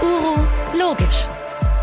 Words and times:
Uro 0.00 0.46
Logisch, 0.78 1.26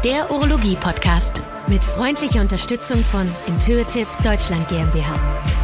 der 0.06 0.32
Urologie-Podcast 0.32 1.42
mit 1.68 1.84
freundlicher 1.84 2.40
Unterstützung 2.40 3.00
von 3.00 3.30
Intuitive 3.48 4.08
Deutschland 4.24 4.67
GmbH. 4.70 5.58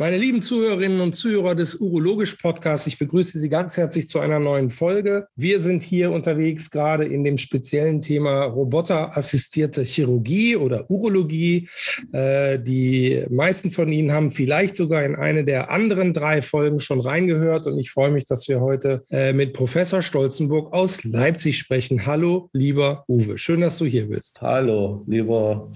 Meine 0.00 0.16
lieben 0.16 0.40
Zuhörerinnen 0.40 1.02
und 1.02 1.12
Zuhörer 1.12 1.54
des 1.54 1.74
Urologisch 1.74 2.36
Podcasts, 2.36 2.86
ich 2.86 2.98
begrüße 2.98 3.38
Sie 3.38 3.50
ganz 3.50 3.76
herzlich 3.76 4.08
zu 4.08 4.18
einer 4.18 4.38
neuen 4.38 4.70
Folge. 4.70 5.26
Wir 5.36 5.60
sind 5.60 5.82
hier 5.82 6.10
unterwegs 6.10 6.70
gerade 6.70 7.04
in 7.04 7.22
dem 7.22 7.36
speziellen 7.36 8.00
Thema 8.00 8.44
roboterassistierte 8.44 9.82
Chirurgie 9.82 10.56
oder 10.56 10.90
Urologie. 10.90 11.68
Äh, 12.12 12.58
die 12.60 13.26
meisten 13.28 13.70
von 13.70 13.92
Ihnen 13.92 14.12
haben 14.12 14.30
vielleicht 14.30 14.74
sogar 14.74 15.04
in 15.04 15.16
eine 15.16 15.44
der 15.44 15.70
anderen 15.70 16.14
drei 16.14 16.40
Folgen 16.40 16.80
schon 16.80 17.00
reingehört 17.00 17.66
und 17.66 17.78
ich 17.78 17.90
freue 17.90 18.10
mich, 18.10 18.24
dass 18.24 18.48
wir 18.48 18.62
heute 18.62 19.04
äh, 19.10 19.34
mit 19.34 19.52
Professor 19.52 20.00
Stolzenburg 20.00 20.72
aus 20.72 21.04
Leipzig 21.04 21.58
sprechen. 21.58 22.06
Hallo, 22.06 22.48
lieber 22.54 23.04
Uwe. 23.06 23.36
Schön, 23.36 23.60
dass 23.60 23.76
du 23.76 23.84
hier 23.84 24.08
bist. 24.08 24.40
Hallo, 24.40 25.04
lieber 25.06 25.70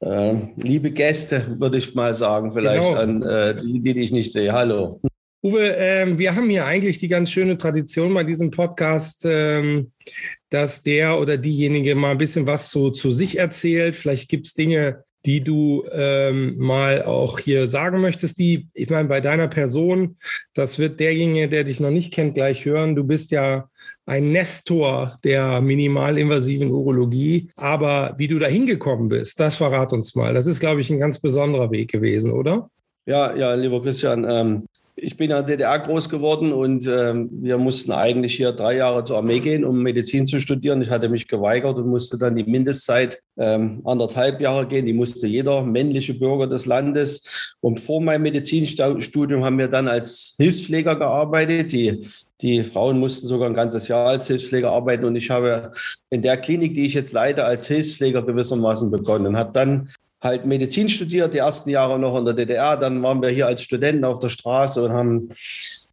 äh, 0.00 0.34
liebe 0.56 0.90
Gäste, 0.90 1.56
würde 1.58 1.78
ich 1.78 1.94
mal 1.94 2.14
sagen, 2.14 2.52
vielleicht 2.52 2.84
genau. 2.84 3.00
an 3.00 3.22
äh, 3.22 3.56
die, 3.56 3.80
die 3.80 4.00
ich 4.00 4.12
nicht 4.12 4.32
sehe. 4.32 4.52
Hallo. 4.52 5.00
Uwe, 5.42 5.76
äh, 5.76 6.18
wir 6.18 6.34
haben 6.34 6.50
hier 6.50 6.66
eigentlich 6.66 6.98
die 6.98 7.08
ganz 7.08 7.30
schöne 7.30 7.56
Tradition 7.56 8.12
bei 8.12 8.24
diesem 8.24 8.50
Podcast, 8.50 9.24
ähm, 9.24 9.92
dass 10.50 10.82
der 10.82 11.18
oder 11.18 11.38
diejenige 11.38 11.94
mal 11.94 12.10
ein 12.10 12.18
bisschen 12.18 12.46
was 12.46 12.70
so 12.70 12.90
zu 12.90 13.12
sich 13.12 13.38
erzählt. 13.38 13.96
Vielleicht 13.96 14.28
gibt 14.28 14.48
es 14.48 14.54
Dinge, 14.54 15.04
die 15.26 15.42
du 15.42 15.84
ähm, 15.92 16.56
mal 16.56 17.02
auch 17.02 17.38
hier 17.38 17.68
sagen 17.68 18.00
möchtest, 18.00 18.38
die, 18.38 18.68
ich 18.72 18.88
meine, 18.88 19.08
bei 19.08 19.20
deiner 19.20 19.48
Person, 19.48 20.16
das 20.54 20.78
wird 20.78 21.00
derjenige, 21.00 21.48
der 21.48 21.64
dich 21.64 21.80
noch 21.80 21.90
nicht 21.90 22.12
kennt, 22.12 22.34
gleich 22.34 22.64
hören. 22.64 22.96
Du 22.96 23.04
bist 23.04 23.30
ja 23.30 23.68
ein 24.06 24.32
Nestor 24.32 25.18
der 25.22 25.60
minimalinvasiven 25.60 26.70
Urologie. 26.70 27.48
Aber 27.56 28.14
wie 28.16 28.28
du 28.28 28.38
da 28.38 28.46
hingekommen 28.46 29.08
bist, 29.08 29.38
das 29.38 29.56
verrat 29.56 29.92
uns 29.92 30.14
mal. 30.14 30.34
Das 30.34 30.46
ist, 30.46 30.60
glaube 30.60 30.80
ich, 30.80 30.90
ein 30.90 30.98
ganz 30.98 31.20
besonderer 31.20 31.70
Weg 31.70 31.92
gewesen, 31.92 32.32
oder? 32.32 32.70
Ja, 33.06 33.34
ja, 33.34 33.54
lieber 33.54 33.82
Christian, 33.82 34.26
ähm, 34.28 34.66
ich 35.02 35.16
bin 35.16 35.30
in 35.30 35.36
der 35.36 35.42
DDR 35.42 35.78
groß 35.78 36.08
geworden 36.08 36.52
und 36.52 36.86
äh, 36.86 37.14
wir 37.14 37.58
mussten 37.58 37.92
eigentlich 37.92 38.34
hier 38.34 38.52
drei 38.52 38.76
Jahre 38.76 39.04
zur 39.04 39.16
Armee 39.16 39.40
gehen, 39.40 39.64
um 39.64 39.82
Medizin 39.82 40.26
zu 40.26 40.40
studieren. 40.40 40.82
Ich 40.82 40.90
hatte 40.90 41.08
mich 41.08 41.28
geweigert 41.28 41.76
und 41.76 41.88
musste 41.88 42.18
dann 42.18 42.36
die 42.36 42.44
Mindestzeit 42.44 43.22
ähm, 43.38 43.80
anderthalb 43.84 44.40
Jahre 44.40 44.66
gehen. 44.66 44.86
Die 44.86 44.92
musste 44.92 45.26
jeder 45.26 45.62
männliche 45.62 46.14
Bürger 46.14 46.46
des 46.46 46.66
Landes. 46.66 47.56
Und 47.60 47.80
vor 47.80 48.00
meinem 48.00 48.22
Medizinstudium 48.22 49.44
haben 49.44 49.58
wir 49.58 49.68
dann 49.68 49.88
als 49.88 50.34
Hilfspfleger 50.38 50.96
gearbeitet. 50.96 51.72
Die 51.72 52.06
die 52.40 52.64
Frauen 52.64 52.98
mussten 52.98 53.26
sogar 53.26 53.48
ein 53.48 53.54
ganzes 53.54 53.88
Jahr 53.88 54.06
als 54.06 54.26
Hilfspfleger 54.26 54.70
arbeiten 54.70 55.04
und 55.04 55.14
ich 55.14 55.28
habe 55.28 55.72
in 56.08 56.22
der 56.22 56.38
Klinik, 56.38 56.72
die 56.72 56.86
ich 56.86 56.94
jetzt 56.94 57.12
leite, 57.12 57.44
als 57.44 57.66
Hilfspfleger 57.66 58.22
gewissermaßen 58.22 58.90
begonnen 58.90 59.26
und 59.26 59.36
habe 59.36 59.52
dann 59.52 59.90
halt 60.20 60.44
Medizin 60.44 60.88
studiert, 60.88 61.34
die 61.34 61.38
ersten 61.38 61.70
Jahre 61.70 61.98
noch 61.98 62.16
in 62.18 62.24
der 62.24 62.34
DDR. 62.34 62.76
Dann 62.76 63.02
waren 63.02 63.22
wir 63.22 63.30
hier 63.30 63.46
als 63.46 63.62
Studenten 63.62 64.04
auf 64.04 64.18
der 64.18 64.28
Straße 64.28 64.82
und 64.82 64.92
haben 64.92 65.28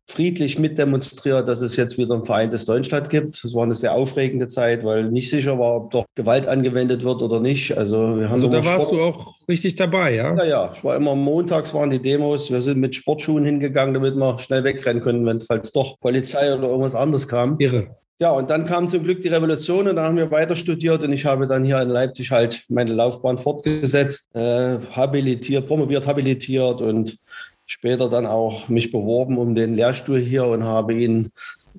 friedlich 0.10 0.58
mitdemonstriert, 0.58 1.48
dass 1.50 1.62
es 1.62 1.76
jetzt 1.76 1.98
wieder 1.98 2.16
ein 2.16 2.24
vereintes 2.24 2.64
Deutschland 2.64 3.10
gibt. 3.10 3.44
Es 3.44 3.54
war 3.54 3.64
eine 3.64 3.74
sehr 3.74 3.94
aufregende 3.94 4.48
Zeit, 4.48 4.86
weil 4.86 5.10
nicht 5.10 5.30
sicher 5.30 5.60
war, 5.60 5.76
ob 5.76 5.92
doch 5.92 6.06
Gewalt 6.16 6.48
angewendet 6.48 7.04
wird 7.04 7.22
oder 7.22 7.42
nicht. 7.42 7.78
Also, 7.78 8.18
wir 8.18 8.26
haben 8.26 8.34
also 8.34 8.48
da 8.48 8.64
warst 8.64 8.86
Sport 8.86 8.92
du 8.92 9.02
auch 9.02 9.34
richtig 9.50 9.76
dabei, 9.76 10.16
ja? 10.16 10.34
Ja, 10.36 10.46
ja. 10.46 10.72
Ich 10.74 10.84
war 10.84 10.96
immer 10.96 11.14
montags 11.14 11.74
waren 11.74 11.90
die 11.90 12.02
Demos. 12.02 12.50
Wir 12.50 12.62
sind 12.62 12.80
mit 12.80 12.96
Sportschuhen 12.96 13.44
hingegangen, 13.44 13.94
damit 13.94 14.16
wir 14.16 14.40
schnell 14.40 14.64
wegrennen 14.64 15.02
können, 15.02 15.26
wenn 15.26 15.42
falls 15.42 15.74
doch 15.74 16.00
Polizei 16.00 16.54
oder 16.54 16.70
irgendwas 16.70 16.96
anderes 16.96 17.28
kam. 17.28 17.58
Irre. 17.60 17.98
Ja, 18.20 18.32
und 18.32 18.50
dann 18.50 18.66
kam 18.66 18.88
zum 18.90 19.04
Glück 19.04 19.22
die 19.22 19.28
Revolution 19.28 19.88
und 19.88 19.96
dann 19.96 20.06
haben 20.06 20.18
wir 20.18 20.32
weiter 20.32 20.56
studiert 20.56 21.04
und 21.04 21.12
ich 21.12 21.26
habe 21.26 21.46
dann 21.46 21.64
hier 21.64 21.80
in 21.80 21.90
Leipzig 21.90 22.32
halt 22.32 22.66
meine 22.68 22.94
Laufbahn 22.94 23.38
fortgesetzt, 23.38 24.36
äh, 24.36 24.80
habilitiert, 24.92 25.68
promoviert, 25.68 26.08
habilitiert 26.08 26.82
und 26.82 27.20
später 27.68 28.10
dann 28.10 28.26
auch 28.26 28.70
mich 28.70 28.90
beworben 28.90 29.38
um 29.38 29.54
den 29.54 29.76
Lehrstuhl 29.76 30.20
hier 30.20 30.46
und 30.46 30.64
habe 30.64 30.96
ihn 30.96 31.30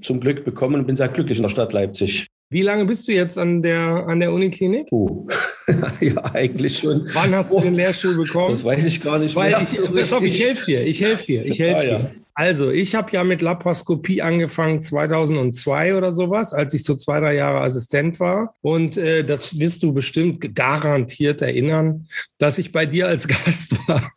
zum 0.01 0.21
Glück 0.21 0.45
bekommen 0.45 0.77
und 0.77 0.87
bin 0.87 0.95
sehr 0.95 1.09
glücklich 1.09 1.39
in 1.39 1.43
der 1.43 1.51
Stadt 1.51 1.73
Leipzig. 1.73 2.29
Wie 2.51 2.63
lange 2.63 2.87
bist 2.87 3.07
du 3.07 3.13
jetzt 3.13 3.37
an 3.37 3.61
der, 3.61 4.07
an 4.07 4.21
der 4.21 4.33
Uniklinik? 4.33 4.89
Oh. 4.91 5.29
ja, 6.01 6.25
eigentlich 6.33 6.79
schon. 6.79 7.07
Wann 7.13 7.35
hast 7.35 7.51
du 7.51 7.61
den 7.61 7.75
Lehrstuhl 7.75 8.17
bekommen? 8.17 8.53
Das 8.53 8.65
weiß 8.65 8.85
ich 8.87 9.03
gar 9.03 9.19
nicht 9.19 9.37
Weil 9.37 9.51
mehr. 9.51 9.63
Ich, 9.63 9.77
so 9.77 10.05
stopp, 10.07 10.23
ich 10.23 10.43
helfe 10.43 10.65
dir, 10.65 10.87
ich 10.87 11.01
helfe 11.01 11.27
dir, 11.27 11.45
ich 11.45 11.59
helfe 11.59 11.77
ah, 11.77 11.83
dir. 11.83 11.91
Ja. 11.91 12.11
Also, 12.33 12.71
ich 12.71 12.95
habe 12.95 13.13
ja 13.13 13.23
mit 13.23 13.43
Laparoskopie 13.43 14.23
angefangen 14.23 14.81
2002 14.81 15.95
oder 15.95 16.13
sowas, 16.13 16.55
als 16.55 16.73
ich 16.73 16.85
so 16.85 16.95
zwei, 16.95 17.21
drei 17.21 17.35
Jahre 17.35 17.61
Assistent 17.61 18.19
war. 18.19 18.55
Und 18.63 18.97
äh, 18.97 19.25
das 19.25 19.59
wirst 19.59 19.83
du 19.83 19.93
bestimmt 19.93 20.55
garantiert 20.55 21.43
erinnern, 21.43 22.07
dass 22.39 22.57
ich 22.57 22.73
bei 22.73 22.87
dir 22.87 23.09
als 23.09 23.29
Gast 23.29 23.77
war 23.87 24.11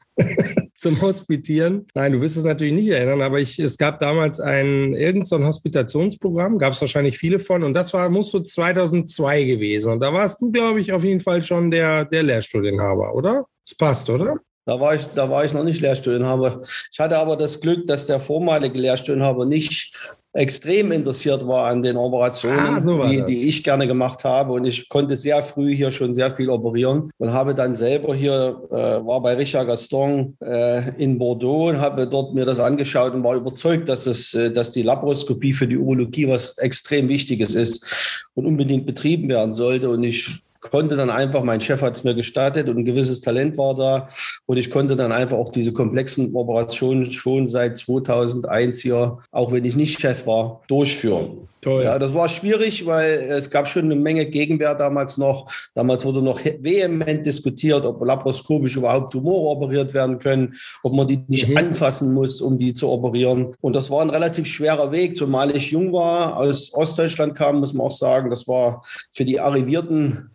zum 0.82 1.00
Hospitieren. 1.00 1.88
Nein, 1.94 2.14
du 2.14 2.22
wirst 2.22 2.38
es 2.38 2.44
natürlich 2.44 2.74
nicht 2.74 2.90
erinnern, 2.90 3.22
aber 3.22 3.40
ich, 3.40 3.60
es 3.60 3.78
gab 3.78 4.00
damals 4.00 4.40
ein 4.40 4.94
irgendein 4.96 5.26
so 5.26 5.46
Hospitationsprogramm, 5.46 6.58
gab 6.58 6.74
es 6.74 6.82
wahrscheinlich 6.82 7.20
viele 7.20 7.40
von, 7.40 7.64
und 7.64 7.76
das 7.76 7.94
war, 7.94 8.10
musst 8.10 8.34
du 8.34 8.40
2002 8.40 9.44
gewesen. 9.44 9.92
Und 9.92 10.00
da 10.00 10.12
warst 10.12 10.42
du, 10.42 10.52
glaube 10.52 10.82
ich, 10.82 10.92
auf 10.92 11.04
jeden 11.04 11.22
Fall 11.22 11.44
schon 11.44 11.70
der, 11.70 12.06
der 12.06 12.24
Lehrstudienhaber, 12.24 13.14
oder? 13.14 13.46
Es 13.64 13.76
passt, 13.76 14.10
oder? 14.10 14.38
Da 14.66 14.80
war 14.80 14.96
ich, 14.96 15.06
da 15.14 15.30
war 15.30 15.46
ich 15.46 15.54
noch 15.54 15.64
nicht 15.64 15.82
Lehrstudienhaber. 15.82 16.64
Ich 16.92 17.00
hatte 17.00 17.18
aber 17.20 17.38
das 17.38 17.62
Glück, 17.62 17.86
dass 17.86 18.08
der 18.08 18.20
vormalige 18.20 18.80
Lehrstudienhaber 18.80 19.46
nicht 19.46 19.96
extrem 20.34 20.92
interessiert 20.92 21.46
war 21.46 21.66
an 21.66 21.84
den 21.84 21.98
Operationen, 21.98 22.60
ah, 22.60 22.82
so 22.82 23.04
die, 23.04 23.24
die, 23.26 23.50
ich 23.50 23.64
gerne 23.64 23.86
gemacht 23.86 24.24
habe. 24.24 24.54
Und 24.54 24.66
ich 24.66 24.88
konnte 24.88 25.18
sehr 25.18 25.44
früh 25.44 25.76
hier 25.76 25.92
schon 25.92 26.14
sehr 26.14 26.32
viel 26.32 26.50
operieren 26.50 27.10
und 27.18 27.34
habe 27.34 27.54
dann 27.54 27.74
selber 27.74 28.16
hier, 28.16 28.62
äh, 28.72 28.76
war 29.06 29.22
bei 29.22 29.34
Richard 29.34 29.68
Gaston 29.68 30.38
äh, 30.42 30.96
in 30.98 31.18
Bordeaux 31.18 31.70
und 31.70 31.82
habe 31.82 32.08
dort 32.08 32.34
mir 32.34 32.46
das 32.46 32.60
angeschaut 32.60 33.14
und 33.14 33.24
war 33.24 33.36
überzeugt, 33.36 33.90
dass, 33.90 34.08
es, 34.08 34.34
äh, 34.34 34.52
dass 34.52 34.72
die 34.72 34.84
Laparoskopie 34.84 35.54
für 35.54 35.68
die 35.68 35.78
Urologie 35.78 36.30
was 36.30 36.58
extrem 36.58 37.10
Wichtiges 37.10 37.56
ist 37.56 37.86
und 38.34 38.46
unbedingt 38.46 38.86
betrieben 38.86 39.28
werden 39.28 39.52
sollte. 39.52 39.90
Und 39.90 40.04
ich 40.04 40.42
konnte 40.62 40.96
dann 40.96 41.10
einfach, 41.10 41.44
mein 41.44 41.60
Chef 41.60 41.82
hat 41.82 41.98
es 41.98 42.04
mir 42.04 42.16
gestattet 42.16 42.70
und 42.70 42.78
ein 42.78 42.86
gewisses 42.86 43.20
Talent 43.20 43.58
war 43.58 43.76
da 43.76 44.08
und 44.52 44.58
ich 44.58 44.70
konnte 44.70 44.98
dann 44.98 45.14
einfach 45.14 45.38
auch 45.38 45.50
diese 45.50 45.72
komplexen 45.72 46.36
Operationen 46.36 47.10
schon 47.10 47.48
seit 47.48 47.78
2001 47.78 48.82
hier, 48.82 49.20
auch 49.32 49.54
wenn 49.54 49.64
ich 49.64 49.78
nicht 49.78 49.98
Chef 49.98 50.28
war, 50.28 50.60
durchführen. 50.68 51.48
Toll. 51.62 51.86
Ja, 51.86 51.98
das 51.98 52.14
war 52.14 52.28
schwierig, 52.28 52.86
weil 52.86 53.30
es 53.30 53.50
gab 53.50 53.70
schon 53.70 53.86
eine 53.86 53.96
Menge 53.96 54.26
Gegenwehr 54.26 54.76
damals 54.76 55.18
noch. 55.18 55.50
Damals 55.74 56.04
wurde 56.04 56.22
noch 56.22 56.42
vehement 56.44 57.26
diskutiert, 57.26 57.86
ob 57.86 58.04
laparoskopisch 58.04 58.76
überhaupt 58.76 59.14
Tumore 59.14 59.56
operiert 59.56 59.94
werden 59.94 60.20
können, 60.20 60.56
ob 60.84 60.96
man 60.96 61.08
die 61.08 61.24
nicht 61.30 61.48
mhm. 61.48 61.56
anfassen 61.56 62.14
muss, 62.14 62.42
um 62.42 62.58
die 62.58 62.74
zu 62.74 62.90
operieren. 62.90 63.56
Und 63.62 63.74
das 63.74 63.90
war 63.90 64.02
ein 64.02 64.10
relativ 64.10 64.48
schwerer 64.48 64.92
Weg, 64.92 65.16
zumal 65.16 65.56
ich 65.56 65.72
jung 65.72 65.94
war, 65.94 66.36
aus 66.36 66.74
Ostdeutschland 66.74 67.36
kam, 67.36 67.62
muss 67.62 67.72
man 67.72 67.88
auch 67.88 67.92
sagen. 67.92 68.30
Das 68.30 68.50
war 68.50 68.84
für 69.12 69.24
die 69.24 69.40
Arrivierten 69.40 70.32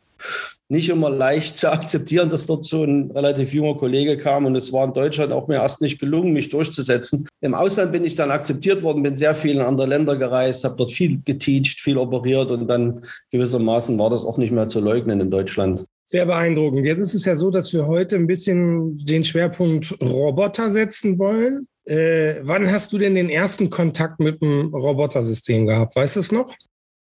nicht 0.69 0.89
immer 0.89 1.11
leicht 1.11 1.57
zu 1.57 1.71
akzeptieren, 1.71 2.29
dass 2.29 2.47
dort 2.47 2.65
so 2.65 2.83
ein 2.85 3.11
relativ 3.13 3.53
junger 3.53 3.77
Kollege 3.77 4.17
kam. 4.17 4.47
Und 4.47 4.57
es 4.57 4.73
war 4.73 4.85
in 4.85 4.95
Deutschland 4.95 5.33
auch 5.33 5.49
mir 5.49 5.57
erst 5.57 5.81
nicht 5.81 5.99
gelungen, 5.99 6.33
mich 6.33 6.49
durchzusetzen. 6.49 7.29
Im 7.41 7.55
Ausland 7.55 7.93
bin 7.93 8.05
ich 8.05 8.15
dann 8.15 8.31
akzeptiert 8.31 8.83
worden, 8.83 9.03
bin 9.03 9.15
sehr 9.15 9.35
viel 9.35 9.57
in 9.57 9.61
andere 9.61 9.87
Länder 9.87 10.17
gereist, 10.17 10.65
habe 10.65 10.77
dort 10.77 10.93
viel 10.93 11.21
geteacht, 11.25 11.81
viel 11.81 11.99
operiert 11.99 12.51
und 12.51 12.67
dann 12.67 13.05
gewissermaßen 13.31 13.99
war 13.99 14.11
das 14.11 14.25
auch 14.25 14.39
nicht 14.39 14.53
mehr 14.53 14.67
zu 14.67 14.81
leugnen 14.81 15.21
in 15.21 15.31
Deutschland. 15.31 15.85
Sehr 16.05 16.27
beeindruckend. 16.27 16.87
Jetzt 16.87 17.01
ist 17.01 17.15
es 17.15 17.25
ja 17.25 17.37
so, 17.37 17.51
dass 17.51 17.73
wir 17.73 17.87
heute 17.87 18.17
ein 18.17 18.27
bisschen 18.27 18.99
den 19.05 19.25
Schwerpunkt 19.25 19.95
Roboter 20.01 20.71
setzen 20.71 21.19
wollen. 21.19 21.67
Äh, 21.85 22.37
wann 22.43 22.71
hast 22.71 22.93
du 22.93 22.99
denn 22.99 23.15
den 23.15 23.29
ersten 23.29 23.71
Kontakt 23.71 24.19
mit 24.19 24.43
dem 24.43 24.75
Robotersystem 24.75 25.67
gehabt? 25.67 25.95
Weißt 25.95 26.17
du 26.17 26.21
es 26.21 26.33
noch? 26.33 26.53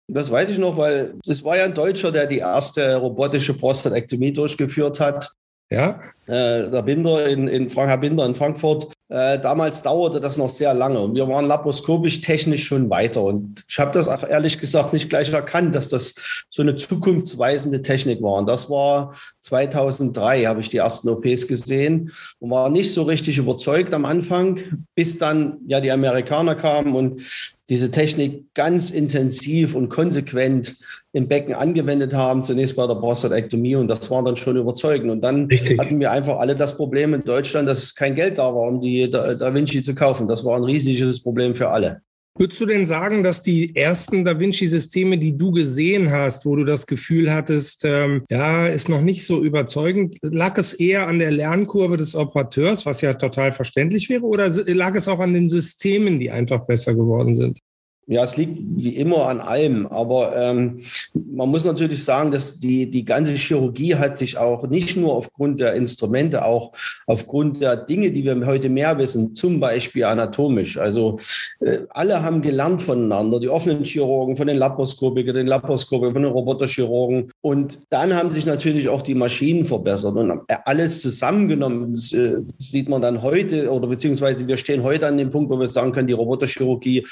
Das 0.06 0.30
weiß 0.30 0.50
ich 0.50 0.58
noch, 0.58 0.76
weil 0.76 1.14
es 1.26 1.42
war 1.44 1.56
ja 1.56 1.64
ein 1.64 1.74
Deutscher, 1.74 2.12
der 2.12 2.26
die 2.26 2.38
erste 2.38 2.96
robotische 2.96 3.54
Prostatektomie 3.54 4.32
durchgeführt 4.32 5.00
hat. 5.00 5.30
Ja. 5.70 6.00
Äh, 6.26 6.70
der 6.70 6.82
Binder 6.82 7.26
in, 7.26 7.48
in 7.48 7.68
Frank, 7.68 7.88
Herr 7.88 7.98
Binder 7.98 8.26
in 8.26 8.34
Frankfurt. 8.34 8.92
Äh, 9.08 9.38
damals 9.38 9.82
dauerte 9.82 10.20
das 10.20 10.36
noch 10.36 10.48
sehr 10.48 10.72
lange 10.72 10.98
und 10.98 11.14
wir 11.14 11.28
waren 11.28 11.46
laparoskopisch 11.46 12.20
technisch 12.20 12.64
schon 12.64 12.88
weiter. 12.90 13.22
Und 13.22 13.64
ich 13.68 13.78
habe 13.78 13.92
das 13.92 14.08
auch 14.08 14.26
ehrlich 14.28 14.58
gesagt 14.58 14.92
nicht 14.92 15.10
gleich 15.10 15.32
erkannt, 15.32 15.74
dass 15.74 15.88
das 15.88 16.14
so 16.50 16.62
eine 16.62 16.74
zukunftsweisende 16.74 17.82
Technik 17.82 18.22
war. 18.22 18.38
Und 18.38 18.46
das 18.46 18.70
war 18.70 19.14
2003, 19.40 20.44
habe 20.44 20.60
ich 20.60 20.68
die 20.68 20.78
ersten 20.78 21.08
OPs 21.08 21.48
gesehen 21.48 22.12
und 22.38 22.50
war 22.50 22.70
nicht 22.70 22.92
so 22.92 23.02
richtig 23.02 23.38
überzeugt 23.38 23.92
am 23.94 24.04
Anfang, 24.04 24.60
bis 24.94 25.18
dann 25.18 25.58
ja 25.66 25.80
die 25.80 25.92
Amerikaner 25.92 26.54
kamen 26.54 26.94
und 26.94 27.22
diese 27.68 27.90
Technik 27.90 28.52
ganz 28.54 28.90
intensiv 28.90 29.74
und 29.74 29.88
konsequent 29.88 30.76
im 31.12 31.28
Becken 31.28 31.54
angewendet 31.54 32.12
haben, 32.12 32.42
zunächst 32.42 32.76
bei 32.76 32.86
der 32.86 32.96
Prostatektomie 32.96 33.76
und 33.76 33.88
das 33.88 34.10
war 34.10 34.22
dann 34.22 34.36
schon 34.36 34.56
überzeugend. 34.56 35.10
Und 35.10 35.22
dann 35.22 35.46
Richtig. 35.46 35.78
hatten 35.78 35.98
wir 36.00 36.10
einfach 36.10 36.38
alle 36.38 36.56
das 36.56 36.76
Problem 36.76 37.14
in 37.14 37.24
Deutschland, 37.24 37.68
dass 37.68 37.94
kein 37.94 38.14
Geld 38.14 38.38
da 38.38 38.54
war, 38.54 38.68
um 38.68 38.80
die 38.80 39.10
Da, 39.10 39.34
da 39.34 39.54
Vinci 39.54 39.82
zu 39.82 39.94
kaufen. 39.94 40.28
Das 40.28 40.44
war 40.44 40.56
ein 40.56 40.64
riesiges 40.64 41.22
Problem 41.22 41.54
für 41.54 41.70
alle. 41.70 42.02
Würdest 42.36 42.60
du 42.60 42.66
denn 42.66 42.84
sagen, 42.84 43.22
dass 43.22 43.42
die 43.42 43.76
ersten 43.76 44.24
Da 44.24 44.40
Vinci-Systeme, 44.40 45.18
die 45.18 45.36
du 45.36 45.52
gesehen 45.52 46.10
hast, 46.10 46.44
wo 46.44 46.56
du 46.56 46.64
das 46.64 46.88
Gefühl 46.88 47.32
hattest, 47.32 47.84
ähm, 47.84 48.24
ja, 48.28 48.66
ist 48.66 48.88
noch 48.88 49.02
nicht 49.02 49.24
so 49.24 49.44
überzeugend, 49.44 50.16
lag 50.20 50.58
es 50.58 50.74
eher 50.74 51.06
an 51.06 51.20
der 51.20 51.30
Lernkurve 51.30 51.96
des 51.96 52.16
Operateurs, 52.16 52.86
was 52.86 53.02
ja 53.02 53.14
total 53.14 53.52
verständlich 53.52 54.08
wäre, 54.08 54.24
oder 54.24 54.48
lag 54.48 54.96
es 54.96 55.06
auch 55.06 55.20
an 55.20 55.32
den 55.32 55.48
Systemen, 55.48 56.18
die 56.18 56.32
einfach 56.32 56.66
besser 56.66 56.94
geworden 56.94 57.36
sind? 57.36 57.60
Ja, 58.06 58.22
es 58.22 58.36
liegt 58.36 58.58
wie 58.76 58.96
immer 58.96 59.28
an 59.28 59.40
allem, 59.40 59.86
aber 59.86 60.36
ähm, 60.36 60.80
man 61.14 61.48
muss 61.48 61.64
natürlich 61.64 62.04
sagen, 62.04 62.30
dass 62.30 62.58
die, 62.58 62.90
die 62.90 63.04
ganze 63.04 63.32
Chirurgie 63.32 63.94
hat 63.94 64.18
sich 64.18 64.36
auch 64.36 64.66
nicht 64.68 64.96
nur 64.96 65.14
aufgrund 65.14 65.60
der 65.60 65.74
Instrumente, 65.74 66.44
auch 66.44 66.72
aufgrund 67.06 67.62
der 67.62 67.76
Dinge, 67.76 68.10
die 68.10 68.24
wir 68.24 68.44
heute 68.44 68.68
mehr 68.68 68.98
wissen, 68.98 69.34
zum 69.34 69.58
Beispiel 69.58 70.04
anatomisch. 70.04 70.76
Also 70.76 71.18
äh, 71.60 71.78
alle 71.90 72.22
haben 72.22 72.42
gelernt 72.42 72.82
voneinander, 72.82 73.40
die 73.40 73.48
offenen 73.48 73.84
Chirurgen, 73.84 74.36
von 74.36 74.48
den 74.48 74.58
Laparoskopikern, 74.58 75.36
den 75.36 75.46
Laparoskopikern, 75.46 76.12
von 76.12 76.22
den 76.22 76.32
Roboterchirurgen. 76.32 77.30
Und 77.40 77.78
dann 77.88 78.14
haben 78.14 78.30
sich 78.30 78.44
natürlich 78.44 78.88
auch 78.90 79.02
die 79.02 79.14
Maschinen 79.14 79.64
verbessert 79.64 80.14
und 80.16 80.42
alles 80.64 81.00
zusammengenommen 81.00 81.92
das, 81.92 82.12
äh, 82.12 82.36
sieht 82.58 82.88
man 82.88 83.00
dann 83.00 83.22
heute 83.22 83.70
oder 83.70 83.86
beziehungsweise 83.86 84.46
wir 84.46 84.56
stehen 84.56 84.82
heute 84.82 85.06
an 85.06 85.16
dem 85.16 85.30
Punkt, 85.30 85.50
wo 85.50 85.58
wir 85.58 85.68
sagen 85.68 85.92
können, 85.92 86.08
die 86.08 86.12
Roboterchirurgie 86.12 87.06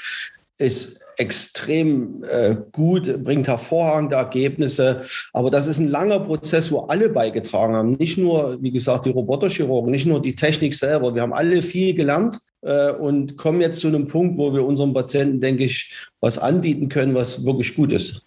ist 0.57 1.01
extrem 1.17 2.23
äh, 2.23 2.55
gut, 2.71 3.23
bringt 3.23 3.47
hervorragende 3.47 4.15
Ergebnisse. 4.15 5.03
Aber 5.31 5.51
das 5.51 5.67
ist 5.67 5.79
ein 5.79 5.87
langer 5.87 6.19
Prozess, 6.21 6.71
wo 6.71 6.81
alle 6.81 7.09
beigetragen 7.09 7.75
haben. 7.75 7.91
Nicht 7.93 8.17
nur, 8.17 8.61
wie 8.61 8.71
gesagt, 8.71 9.05
die 9.05 9.11
Roboterchirurgen, 9.11 9.91
nicht 9.91 10.05
nur 10.07 10.21
die 10.21 10.35
Technik 10.35 10.73
selber. 10.73 11.13
Wir 11.13 11.21
haben 11.21 11.33
alle 11.33 11.61
viel 11.61 11.93
gelernt 11.93 12.39
äh, 12.61 12.91
und 12.91 13.37
kommen 13.37 13.61
jetzt 13.61 13.79
zu 13.79 13.87
einem 13.87 14.07
Punkt, 14.07 14.37
wo 14.37 14.53
wir 14.53 14.65
unseren 14.65 14.93
Patienten, 14.93 15.41
denke 15.41 15.65
ich, 15.65 15.93
was 16.19 16.37
anbieten 16.37 16.89
können, 16.89 17.13
was 17.13 17.45
wirklich 17.45 17.75
gut 17.75 17.93
ist. 17.93 18.23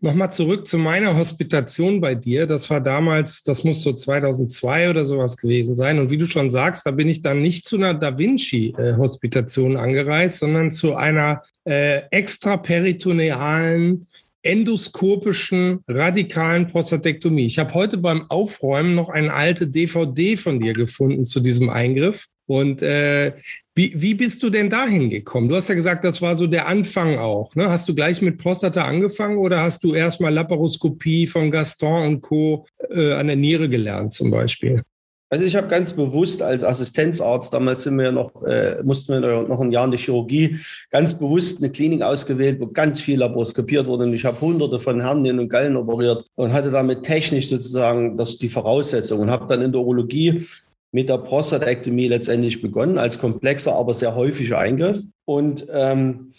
Nochmal 0.00 0.32
zurück 0.32 0.68
zu 0.68 0.78
meiner 0.78 1.16
Hospitation 1.16 2.00
bei 2.00 2.14
dir. 2.14 2.46
Das 2.46 2.70
war 2.70 2.80
damals, 2.80 3.42
das 3.42 3.64
muss 3.64 3.82
so 3.82 3.92
2002 3.92 4.90
oder 4.90 5.04
sowas 5.04 5.36
gewesen 5.36 5.74
sein. 5.74 5.98
Und 5.98 6.12
wie 6.12 6.18
du 6.18 6.26
schon 6.26 6.50
sagst, 6.50 6.86
da 6.86 6.92
bin 6.92 7.08
ich 7.08 7.20
dann 7.20 7.42
nicht 7.42 7.66
zu 7.66 7.78
einer 7.78 7.94
Da 7.94 8.16
Vinci-Hospitation 8.16 9.76
angereist, 9.76 10.38
sondern 10.38 10.70
zu 10.70 10.94
einer 10.94 11.42
äh, 11.64 12.02
extraperitonealen 12.12 14.06
endoskopischen 14.42 15.80
radikalen 15.88 16.68
Prostatektomie. 16.68 17.46
Ich 17.46 17.58
habe 17.58 17.74
heute 17.74 17.98
beim 17.98 18.30
Aufräumen 18.30 18.94
noch 18.94 19.08
eine 19.08 19.34
alte 19.34 19.66
DVD 19.66 20.36
von 20.36 20.60
dir 20.60 20.74
gefunden 20.74 21.24
zu 21.24 21.40
diesem 21.40 21.70
Eingriff. 21.70 22.28
Und 22.46 22.82
äh, 22.82 23.32
wie, 23.78 23.92
wie 23.94 24.14
bist 24.14 24.42
du 24.42 24.50
denn 24.50 24.68
dahin 24.68 25.08
gekommen? 25.08 25.48
Du 25.48 25.54
hast 25.54 25.68
ja 25.68 25.76
gesagt, 25.76 26.04
das 26.04 26.20
war 26.20 26.36
so 26.36 26.48
der 26.48 26.66
Anfang 26.66 27.16
auch. 27.16 27.54
Ne? 27.54 27.70
Hast 27.70 27.88
du 27.88 27.94
gleich 27.94 28.20
mit 28.20 28.36
Prostata 28.36 28.82
angefangen 28.82 29.38
oder 29.38 29.62
hast 29.62 29.84
du 29.84 29.94
erstmal 29.94 30.34
Laparoskopie 30.34 31.28
von 31.28 31.52
Gaston 31.52 32.06
und 32.08 32.20
Co. 32.20 32.66
Äh, 32.90 33.12
an 33.12 33.28
der 33.28 33.36
Niere 33.36 33.68
gelernt 33.68 34.12
zum 34.12 34.32
Beispiel? 34.32 34.82
Also 35.30 35.44
ich 35.44 35.54
habe 35.54 35.68
ganz 35.68 35.92
bewusst 35.92 36.42
als 36.42 36.64
Assistenzarzt, 36.64 37.54
damals 37.54 37.84
sind 37.84 37.96
wir 37.98 38.06
ja 38.06 38.12
noch, 38.12 38.42
äh, 38.42 38.82
mussten 38.82 39.12
wir 39.12 39.42
noch 39.42 39.60
ein 39.60 39.70
Jahr 39.70 39.84
in 39.84 39.92
die 39.92 39.98
Chirurgie, 39.98 40.58
ganz 40.90 41.14
bewusst 41.14 41.62
eine 41.62 41.70
Klinik 41.70 42.02
ausgewählt, 42.02 42.58
wo 42.58 42.66
ganz 42.66 43.00
viel 43.00 43.20
laparoskopiert 43.20 43.86
wurde. 43.86 44.04
Und 44.04 44.14
ich 44.14 44.24
habe 44.24 44.40
hunderte 44.40 44.80
von 44.80 45.02
Hernen 45.02 45.38
und 45.38 45.50
Gallen 45.50 45.76
operiert 45.76 46.24
und 46.34 46.52
hatte 46.52 46.72
damit 46.72 47.04
technisch 47.04 47.48
sozusagen 47.48 48.16
das 48.16 48.38
die 48.38 48.48
Voraussetzung 48.48 49.20
und 49.20 49.30
habe 49.30 49.46
dann 49.46 49.62
in 49.62 49.70
der 49.70 49.82
Urologie 49.82 50.46
mit 50.90 51.08
der 51.08 51.18
Prostatektomie 51.18 52.08
letztendlich 52.08 52.62
begonnen, 52.62 52.98
als 52.98 53.18
komplexer, 53.18 53.74
aber 53.74 53.92
sehr 53.94 54.14
häufiger 54.14 54.58
Eingriff. 54.58 55.00
Und 55.24 55.66
ähm, 55.70 56.32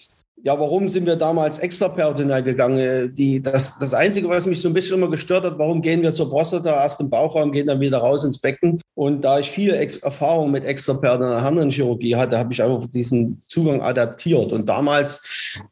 ja, 0.44 0.58
warum 0.60 0.88
sind 0.88 1.06
wir 1.06 1.16
damals 1.16 1.60
extraperitoneal 1.60 2.44
gegangen? 2.44 3.14
Die, 3.16 3.42
das, 3.42 3.78
das 3.78 3.94
Einzige, 3.94 4.30
was 4.30 4.46
mich 4.46 4.62
so 4.62 4.70
ein 4.70 4.74
bisschen 4.74 4.98
immer 4.98 5.10
gestört 5.10 5.44
hat, 5.44 5.60
warum 5.60 5.82
gehen 5.82 6.02
wir 6.02 6.14
zur 6.14 6.30
Prostata 6.30 6.82
erst 6.82 7.02
im 7.02 7.10
Bauchraum, 7.10 7.52
gehen 7.52 7.68
dann 7.68 7.80
wieder 7.80 7.98
raus 7.98 8.24
ins 8.24 8.38
Becken? 8.38 8.80
Und 8.96 9.22
da 9.22 9.40
ich 9.40 9.50
viel 9.50 9.74
Ex 9.74 9.98
Erfahrung 9.98 10.52
mit 10.52 10.64
extraperitonealer 10.64 11.42
Harnröhrenchirurgie 11.42 12.16
hatte, 12.16 12.38
habe 12.38 12.54
ich 12.54 12.64
einfach 12.64 12.88
diesen 12.88 13.42
Zugang 13.48 13.82
adaptiert. 13.82 14.52
Und 14.52 14.70
damals 14.70 15.22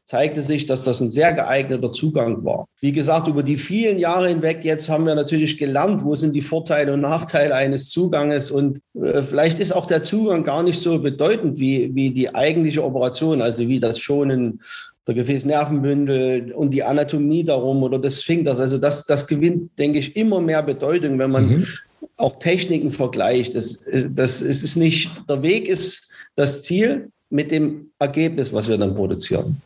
zeigte 0.04 0.42
sich, 0.42 0.66
dass 0.66 0.84
das 0.84 1.00
ein 1.02 1.12
sehr 1.12 1.34
geeigneter 1.34 1.92
Zugang 1.92 2.44
war. 2.44 2.68
Wie 2.82 2.92
gesagt, 2.92 3.28
über 3.28 3.44
die 3.44 3.58
vielen 3.58 4.00
Jahre 4.00 4.28
hinweg, 4.28 4.60
jetzt 4.64 4.90
haben 4.90 5.06
wir 5.06 5.16
natürlich 5.16 5.58
gelernt, 5.58 6.04
wo 6.04 6.14
sind 6.16 6.34
die 6.34 6.42
Vorteile 6.42 6.94
und 6.94 7.02
Nachteile 7.02 7.56
eines 7.56 7.90
Zuganges. 7.90 8.52
Und 8.52 8.80
äh, 8.96 9.22
vielleicht 9.22 9.60
ist 9.60 9.72
auch 9.72 9.86
der 9.86 10.02
Zugang 10.02 10.44
gar 10.44 10.64
nicht 10.64 10.82
so 10.82 11.00
bedeutend 11.00 11.60
wie, 11.60 11.96
wie 11.96 12.12
die 12.12 12.36
eigentliche 12.36 12.84
Operation, 12.84 13.42
also 13.42 13.68
wie 13.68 13.80
das 13.80 14.00
Schonen 14.00 14.57
der 15.08 15.16
Gefäßnervenbündel 15.16 16.52
und 16.52 16.72
die 16.72 16.84
Anatomie 16.84 17.44
darum 17.44 17.82
oder 17.84 18.00
des 18.00 18.24
Sphinkters. 18.24 18.60
Also 18.60 18.78
das, 18.78 19.06
das 19.06 19.28
gewinnt, 19.28 19.72
denke 19.80 20.00
ich, 20.00 20.16
immer 20.16 20.42
mehr 20.42 20.62
Bedeutung, 20.62 21.18
wenn 21.18 21.32
man 21.32 21.50
mhm. 21.50 21.68
auch 22.18 22.40
Techniken 22.40 22.92
vergleicht. 22.92 23.56
Das, 23.56 23.88
das 24.10 24.42
ist 24.42 24.76
nicht, 24.76 25.12
der 25.30 25.42
Weg 25.42 25.68
ist 25.68 26.12
das 26.36 26.64
Ziel 26.64 27.10
mit 27.30 27.52
dem 27.52 27.92
Ergebnis, 28.00 28.52
was 28.54 28.68
wir 28.68 28.78
dann 28.78 28.96
produzieren. 28.96 29.62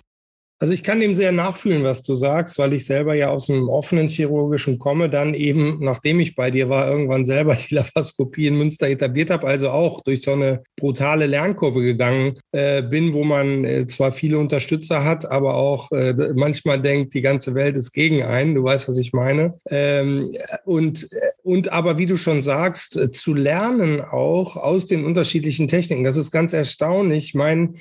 Also 0.62 0.74
ich 0.74 0.84
kann 0.84 1.00
dem 1.00 1.16
sehr 1.16 1.32
nachfühlen, 1.32 1.84
was 1.84 2.04
du 2.04 2.14
sagst, 2.14 2.60
weil 2.60 2.74
ich 2.74 2.86
selber 2.86 3.16
ja 3.16 3.32
aus 3.32 3.48
dem 3.48 3.68
offenen 3.68 4.10
chirurgischen 4.10 4.78
komme, 4.78 5.10
dann 5.10 5.34
eben, 5.34 5.80
nachdem 5.80 6.20
ich 6.20 6.36
bei 6.36 6.52
dir 6.52 6.70
war, 6.70 6.88
irgendwann 6.88 7.24
selber 7.24 7.56
die 7.70 7.74
Laparoskopie 7.74 8.46
in 8.46 8.58
Münster 8.58 8.88
etabliert 8.88 9.32
habe, 9.32 9.48
also 9.48 9.72
auch 9.72 10.02
durch 10.02 10.22
so 10.22 10.34
eine 10.34 10.62
brutale 10.76 11.26
Lernkurve 11.26 11.82
gegangen 11.82 12.38
äh, 12.52 12.84
bin, 12.84 13.14
wo 13.14 13.24
man 13.24 13.66
äh, 13.66 13.88
zwar 13.88 14.12
viele 14.12 14.38
Unterstützer 14.38 15.04
hat, 15.04 15.26
aber 15.32 15.56
auch 15.56 15.92
äh, 15.92 16.14
manchmal 16.36 16.80
denkt, 16.80 17.16
die 17.16 17.22
ganze 17.22 17.56
Welt 17.56 17.76
ist 17.76 17.92
gegen 17.92 18.22
einen. 18.22 18.54
Du 18.54 18.64
weißt, 18.64 18.88
was 18.88 19.00
ich 19.00 19.14
meine. 19.14 19.56
Ähm, 19.68 20.36
und, 20.64 21.10
und 21.42 21.74
aber 21.74 21.98
wie 21.98 22.06
du 22.06 22.18
schon 22.18 22.44
sagst, 22.44 22.98
äh, 22.98 23.12
zu 23.12 23.34
lernen 23.34 24.00
auch 24.00 24.58
aus 24.58 24.86
den 24.86 25.06
unterschiedlichen 25.06 25.68
Techniken, 25.68 26.04
das 26.04 26.18
ist 26.18 26.30
ganz 26.30 26.54
erstaunlich. 26.54 27.34
Mein, 27.34 27.78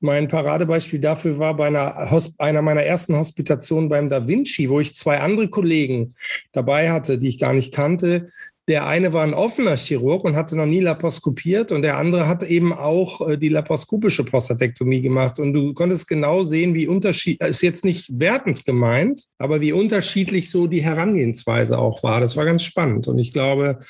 mein 0.00 0.28
Paradebeispiel 0.28 0.98
dafür 0.98 1.38
war 1.38 1.54
bei 1.58 1.66
einer 1.66 2.10
einer 2.38 2.62
meiner 2.62 2.82
ersten 2.82 3.16
Hospitationen 3.16 3.88
beim 3.88 4.08
Da 4.08 4.26
Vinci, 4.26 4.68
wo 4.68 4.80
ich 4.80 4.94
zwei 4.94 5.20
andere 5.20 5.48
Kollegen 5.48 6.14
dabei 6.52 6.90
hatte, 6.90 7.18
die 7.18 7.28
ich 7.28 7.38
gar 7.38 7.52
nicht 7.52 7.72
kannte, 7.72 8.30
der 8.72 8.86
eine 8.86 9.12
war 9.12 9.22
ein 9.22 9.34
offener 9.34 9.76
Chirurg 9.76 10.24
und 10.24 10.34
hatte 10.34 10.56
noch 10.56 10.64
nie 10.64 10.80
laparoskopiert 10.80 11.72
und 11.72 11.82
der 11.82 11.98
andere 11.98 12.26
hat 12.26 12.42
eben 12.42 12.72
auch 12.72 13.28
äh, 13.28 13.36
die 13.36 13.50
laparoskopische 13.50 14.24
Prostatektomie 14.24 15.02
gemacht. 15.02 15.38
Und 15.38 15.52
du 15.52 15.74
konntest 15.74 16.08
genau 16.08 16.44
sehen, 16.44 16.72
wie 16.72 16.88
unterschiedlich, 16.88 17.46
ist 17.46 17.60
jetzt 17.60 17.84
nicht 17.84 18.18
wertend 18.18 18.64
gemeint, 18.64 19.24
aber 19.36 19.60
wie 19.60 19.74
unterschiedlich 19.74 20.48
so 20.48 20.66
die 20.66 20.82
Herangehensweise 20.82 21.78
auch 21.78 22.02
war. 22.02 22.22
Das 22.22 22.34
war 22.34 22.46
ganz 22.46 22.62
spannend. 22.62 23.08
Und 23.08 23.18
ich 23.18 23.34
glaube, 23.34 23.80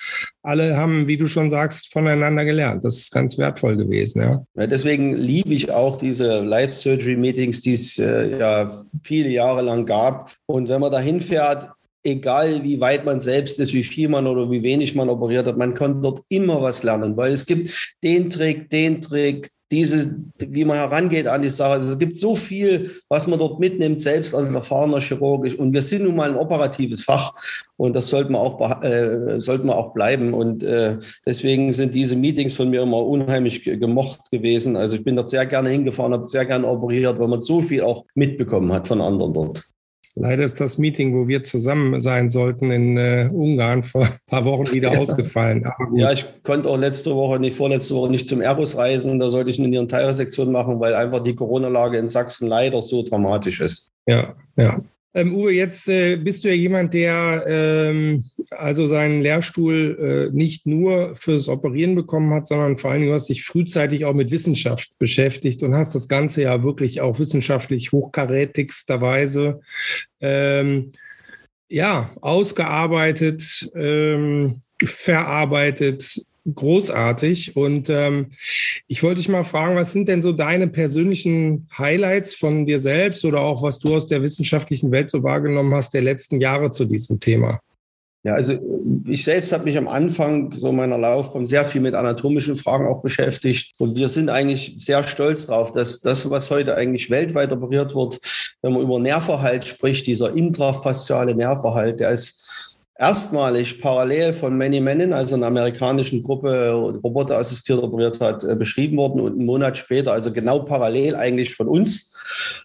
alle 0.43 0.77
haben, 0.77 1.07
wie 1.07 1.17
du 1.17 1.29
schon 1.29 1.49
sagst, 1.49 1.93
voneinander 1.93 2.45
gelernt. 2.45 2.85
Das 2.85 2.99
ist 2.99 3.13
ganz 3.13 3.39
wertvoll 3.39 3.77
gewesen. 3.77 4.23
Ja 4.23 4.43
deswegen 4.67 5.15
liebe 5.15 5.55
ich 5.55 5.71
auch 5.71 5.97
diese 5.97 6.41
Live-Surgery-Meetings, 6.41 7.61
die 7.61 7.75
es 7.75 8.01
äh, 8.01 8.37
ja 8.37 8.69
viele 9.05 9.29
Jahre 9.29 9.63
lang 9.63 9.87
gab. 9.87 10.33
Und 10.47 10.69
wenn 10.69 10.81
man 10.81 10.91
da 10.91 10.99
hinfährt, 10.99 11.69
egal 12.05 12.63
wie 12.63 12.81
weit 12.81 13.05
man 13.05 13.21
selbst 13.21 13.59
ist, 13.61 13.75
wie 13.75 13.85
viel 13.85 14.09
man 14.09 14.27
oder 14.27 14.51
wie 14.51 14.63
wenig 14.63 14.95
man 14.95 15.09
operiert 15.09 15.47
hat, 15.47 15.57
man 15.57 15.75
kann 15.75 16.03
dort 16.03 16.23
immer 16.29 16.63
was 16.63 16.83
lernen, 16.83 17.17
weil 17.17 17.33
es 17.33 17.47
gibt 17.47 17.95
den 18.03 18.31
Trick, 18.31 18.71
den 18.71 19.01
Trick, 19.01 19.51
diese, 19.73 20.17
wie 20.39 20.67
man 20.67 20.77
herangeht 20.77 21.27
an 21.27 21.41
die 21.41 21.49
Sache. 21.49 21.73
Also 21.73 21.95
es 21.95 21.99
gibt 21.99 22.15
so 22.15 22.37
viel, 22.37 22.91
was 23.09 23.27
man 23.27 23.39
dort 23.39 23.59
mitnimmt, 23.59 24.03
selbst 24.03 24.35
als 24.35 24.55
erfahrener 24.55 25.01
Chirurg. 25.01 25.49
Und 25.59 25.73
wir 25.73 25.81
sind 25.81 26.05
nun 26.05 26.15
mal 26.15 26.29
ein 26.29 26.37
operatives 26.37 27.03
Fach 27.03 27.33
und 27.79 27.97
das 27.97 28.09
sollte 28.09 28.31
man 28.31 28.43
auch, 28.43 28.83
äh, 28.83 29.41
sollte 29.41 29.67
man 29.67 29.77
auch 29.77 29.95
bleiben. 29.95 30.35
Und 30.35 30.63
äh, 30.63 30.99
deswegen 31.25 31.73
sind 31.73 31.95
diese 31.95 32.17
Meetings 32.17 32.55
von 32.55 32.69
mir 32.69 32.83
immer 32.83 32.99
unheimlich 32.99 33.65
gemocht 33.65 34.31
gewesen. 34.31 34.77
Also 34.77 34.97
ich 34.97 35.05
bin 35.05 35.17
dort 35.17 35.31
sehr 35.31 35.47
gerne 35.47 35.71
hingefahren, 35.71 36.13
habe 36.13 36.29
sehr 36.29 36.45
gerne 36.45 36.67
operiert, 36.69 37.19
weil 37.19 37.29
man 37.29 37.41
so 37.41 37.63
viel 37.63 37.81
auch 37.81 38.05
mitbekommen 38.15 38.73
hat 38.75 38.87
von 38.87 39.01
anderen 39.01 39.33
dort. 39.33 39.73
Leider 40.15 40.45
ist 40.45 40.61
das 40.61 40.77
Meeting, 40.77 41.15
wo 41.15 41.27
wir 41.27 41.43
zusammen 41.43 42.01
sein 42.01 42.29
sollten, 42.29 42.71
in 42.71 42.99
äh, 42.99 43.31
Ungarn 43.33 43.83
vor 43.83 44.05
ein 44.05 44.19
paar 44.27 44.45
Wochen 44.45 44.71
wieder 44.73 44.93
ja. 44.93 44.99
ausgefallen. 44.99 45.65
Ja, 45.95 46.13
ich 46.13 46.27
konnte 46.43 46.69
auch 46.69 46.77
letzte 46.77 47.15
Woche, 47.15 47.39
nicht 47.41 47.57
vorletzte 47.57 47.95
Woche 47.95 48.11
nicht 48.11 48.29
zum 48.29 48.43
Airbus 48.43 48.77
reisen. 48.77 49.19
Da 49.19 49.31
sollte 49.31 49.51
ich 49.51 49.59
eine 49.59 49.69
Nierenteilresektion 49.69 50.53
machen, 50.53 50.81
weil 50.81 50.95
einfach 50.95 51.21
die 51.21 51.35
Corona-Lage 51.35 51.97
in 51.97 52.09
Sachsen 52.09 52.47
leider 52.47 52.83
so 52.83 53.03
dramatisch 53.03 53.61
ist. 53.61 53.93
Ja, 54.07 54.35
ja. 54.57 54.81
Ähm, 55.15 55.35
Uwe, 55.35 55.53
jetzt 55.53 55.89
äh, 55.89 56.17
bist 56.17 56.43
du 56.43 56.49
ja 56.49 56.55
jemand, 56.55 56.95
der 56.95 57.45
ähm, 57.47 58.25
also 58.51 58.87
seinen 58.87 59.21
Lehrstuhl 59.21 60.31
äh, 60.33 60.37
nicht 60.37 60.67
nur 60.67 61.15
fürs 61.17 61.49
Operieren 61.49 61.95
bekommen 61.95 62.33
hat, 62.33 62.47
sondern 62.47 62.79
vor 62.79 62.91
allen 62.91 63.03
Dingen 63.03 63.13
hast 63.13 63.29
dich 63.29 63.45
frühzeitig 63.45 64.05
auch 64.07 64.15
mit 64.15 64.31
Wissenschaft 64.31 64.99
beschäftigt 64.99 65.63
und 65.63 65.75
hast 65.75 65.95
das 65.95 66.09
Ganze 66.09 66.43
ja 66.43 66.63
wirklich 66.63 67.03
auch 67.03 67.19
wissenschaftlich 67.19 67.93
hochkarätigsterweise 67.93 69.61
ähm, 70.21 70.93
ja, 71.69 72.11
ausgearbeitet, 72.21 73.71
ähm, 73.75 74.61
verarbeitet, 74.85 76.32
großartig. 76.53 77.57
Und 77.57 77.89
ähm, 77.89 78.33
ich 78.87 79.03
wollte 79.03 79.19
dich 79.19 79.29
mal 79.29 79.45
fragen, 79.45 79.77
was 79.77 79.93
sind 79.93 80.09
denn 80.09 80.23
so 80.23 80.33
deine 80.33 80.69
persönlichen 80.69 81.69
Highlights 81.77 82.35
von 82.35 82.67
dir 82.67 82.81
selbst 82.81 83.25
oder 83.25 83.41
auch 83.41 83.63
was 83.63 83.79
du 83.79 83.95
aus 83.95 84.07
der 84.07 84.23
wissenschaftlichen 84.23 84.91
Welt 84.91 85.11
so 85.11 85.23
wahrgenommen 85.23 85.75
hast 85.75 85.95
der 85.95 86.03
letzten 86.03 86.41
Jahre 86.41 86.71
zu 86.71 86.85
diesem 86.85 87.21
Thema? 87.21 87.61
Ja, 88.25 88.35
also 88.35 88.57
ich 89.09 89.25
selbst 89.25 89.53
habe 89.53 89.65
mich 89.65 89.77
am 89.77 89.89
Anfang 89.89 90.53
so 90.57 90.71
meiner 90.71 90.97
Laufbahn 90.97 91.45
sehr 91.45 91.65
viel 91.65 91.81
mit 91.81 91.95
anatomischen 91.95 92.55
Fragen 92.55 92.87
auch 92.87 93.03
beschäftigt. 93.03 93.73
Und 93.79 93.97
wir 93.97 94.09
sind 94.09 94.29
eigentlich 94.29 94.77
sehr 94.79 95.03
stolz 95.03 95.47
darauf, 95.47 95.73
dass 95.73 96.01
das, 96.01 96.31
was 96.31 96.49
heute 96.53 96.77
eigentlich 96.77 97.11
weltweit 97.11 97.51
operiert 97.51 97.97
wird, 97.97 98.21
wenn 98.63 98.75
man 98.75 98.83
über 98.83 99.01
Nerverhalt 99.01 99.65
spricht, 99.65 100.07
dieser 100.07 100.37
intrafasziale 100.37 101.35
Nerverhalt, 101.35 101.99
der 101.99 102.13
ist 102.13 102.72
erstmalig 103.03 103.81
parallel 103.81 104.33
von 104.33 104.57
Many 104.57 104.81
Menin, 104.81 105.13
also 105.13 105.35
einer 105.35 105.49
amerikanischen 105.49 106.23
Gruppe 106.23 106.71
roboterassistiert 106.71 107.83
operiert 107.83 108.21
hat, 108.21 108.45
äh, 108.45 108.55
beschrieben 108.55 108.97
worden 108.97 109.21
und 109.21 109.33
einen 109.33 109.45
Monat 109.45 109.77
später, 109.77 110.13
also 110.13 110.33
genau 110.33 110.61
parallel 110.61 111.17
eigentlich 111.17 111.53
von 111.53 111.67
uns 111.67 112.12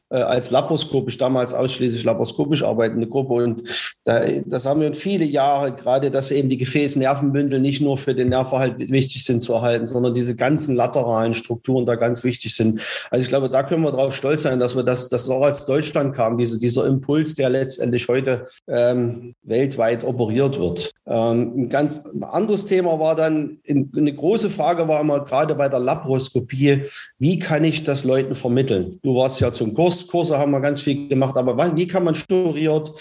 äh, 0.10 0.18
als 0.18 0.52
laparoskopisch, 0.52 1.18
damals 1.18 1.54
ausschließlich 1.54 2.04
laparoskopisch 2.04 2.64
arbeitende 2.64 3.08
Gruppe. 3.08 3.34
Und 3.34 3.64
da, 4.06 4.22
das 4.46 4.66
haben 4.66 4.80
wir 4.80 4.88
in 4.88 4.94
viele 4.94 5.26
Jahre, 5.26 5.74
gerade 5.74 6.12
dass 6.12 6.32
eben 6.32 6.50
die 6.50 6.58
Gefäßnervenbündel 6.58 7.60
nicht 7.60 7.82
nur 7.82 7.98
für 7.98 8.16
den 8.16 8.30
Nerverhalt 8.30 8.80
wichtig 8.80 9.26
sind 9.26 9.42
zu 9.42 9.54
erhalten, 9.54 9.86
sondern 9.86 10.14
diese 10.14 10.36
ganzen 10.36 10.76
lateralen 10.76 11.34
Strukturen 11.34 11.86
da 11.86 11.96
ganz 11.96 12.24
wichtig 12.24 12.56
sind. 12.56 12.82
Also 13.12 13.24
ich 13.24 13.30
glaube, 13.30 13.50
da 13.50 13.64
können 13.64 13.84
wir 13.84 13.92
darauf 13.92 14.16
stolz 14.16 14.44
sein, 14.44 14.60
dass 14.60 14.76
wir 14.76 14.84
das, 14.84 15.10
das 15.10 15.30
auch 15.30 15.44
als 15.44 15.66
Deutschland 15.66 16.16
kam, 16.16 16.38
diese, 16.38 16.60
dieser 16.60 16.86
Impuls, 16.86 17.36
der 17.36 17.50
letztendlich 17.50 18.08
heute 18.08 18.46
ähm, 18.68 19.36
weltweit 19.44 20.04
operiert 20.04 20.60
wird. 20.60 20.92
Ähm, 21.06 21.54
ein 21.56 21.70
ganz 21.70 22.04
anderes 22.22 22.66
Thema 22.66 23.00
war 23.00 23.16
dann, 23.16 23.60
eine 23.68 24.14
große 24.14 24.50
Frage 24.50 24.88
war 24.88 25.02
immer 25.02 25.26
gerade 25.26 25.56
bei 25.56 25.70
der 25.70 25.80
Laparoskopie, 25.80 26.84
wie 27.20 27.40
kann 27.40 27.64
ich 27.64 27.84
das 27.84 28.04
Leuten 28.04 28.36
vermitteln? 28.36 29.00
Du 29.04 29.16
warst 29.16 29.40
ja 29.40 29.47
zum 29.54 29.74
Kurs 29.74 30.08
Kurse 30.08 30.38
haben 30.38 30.52
wir 30.52 30.62
ganz 30.62 30.82
viel 30.82 31.08
gemacht, 31.08 31.38
aber 31.38 31.76
wie 31.76 31.88
kann 31.88 32.04
man 32.04 32.16
strukturiert 32.16 32.92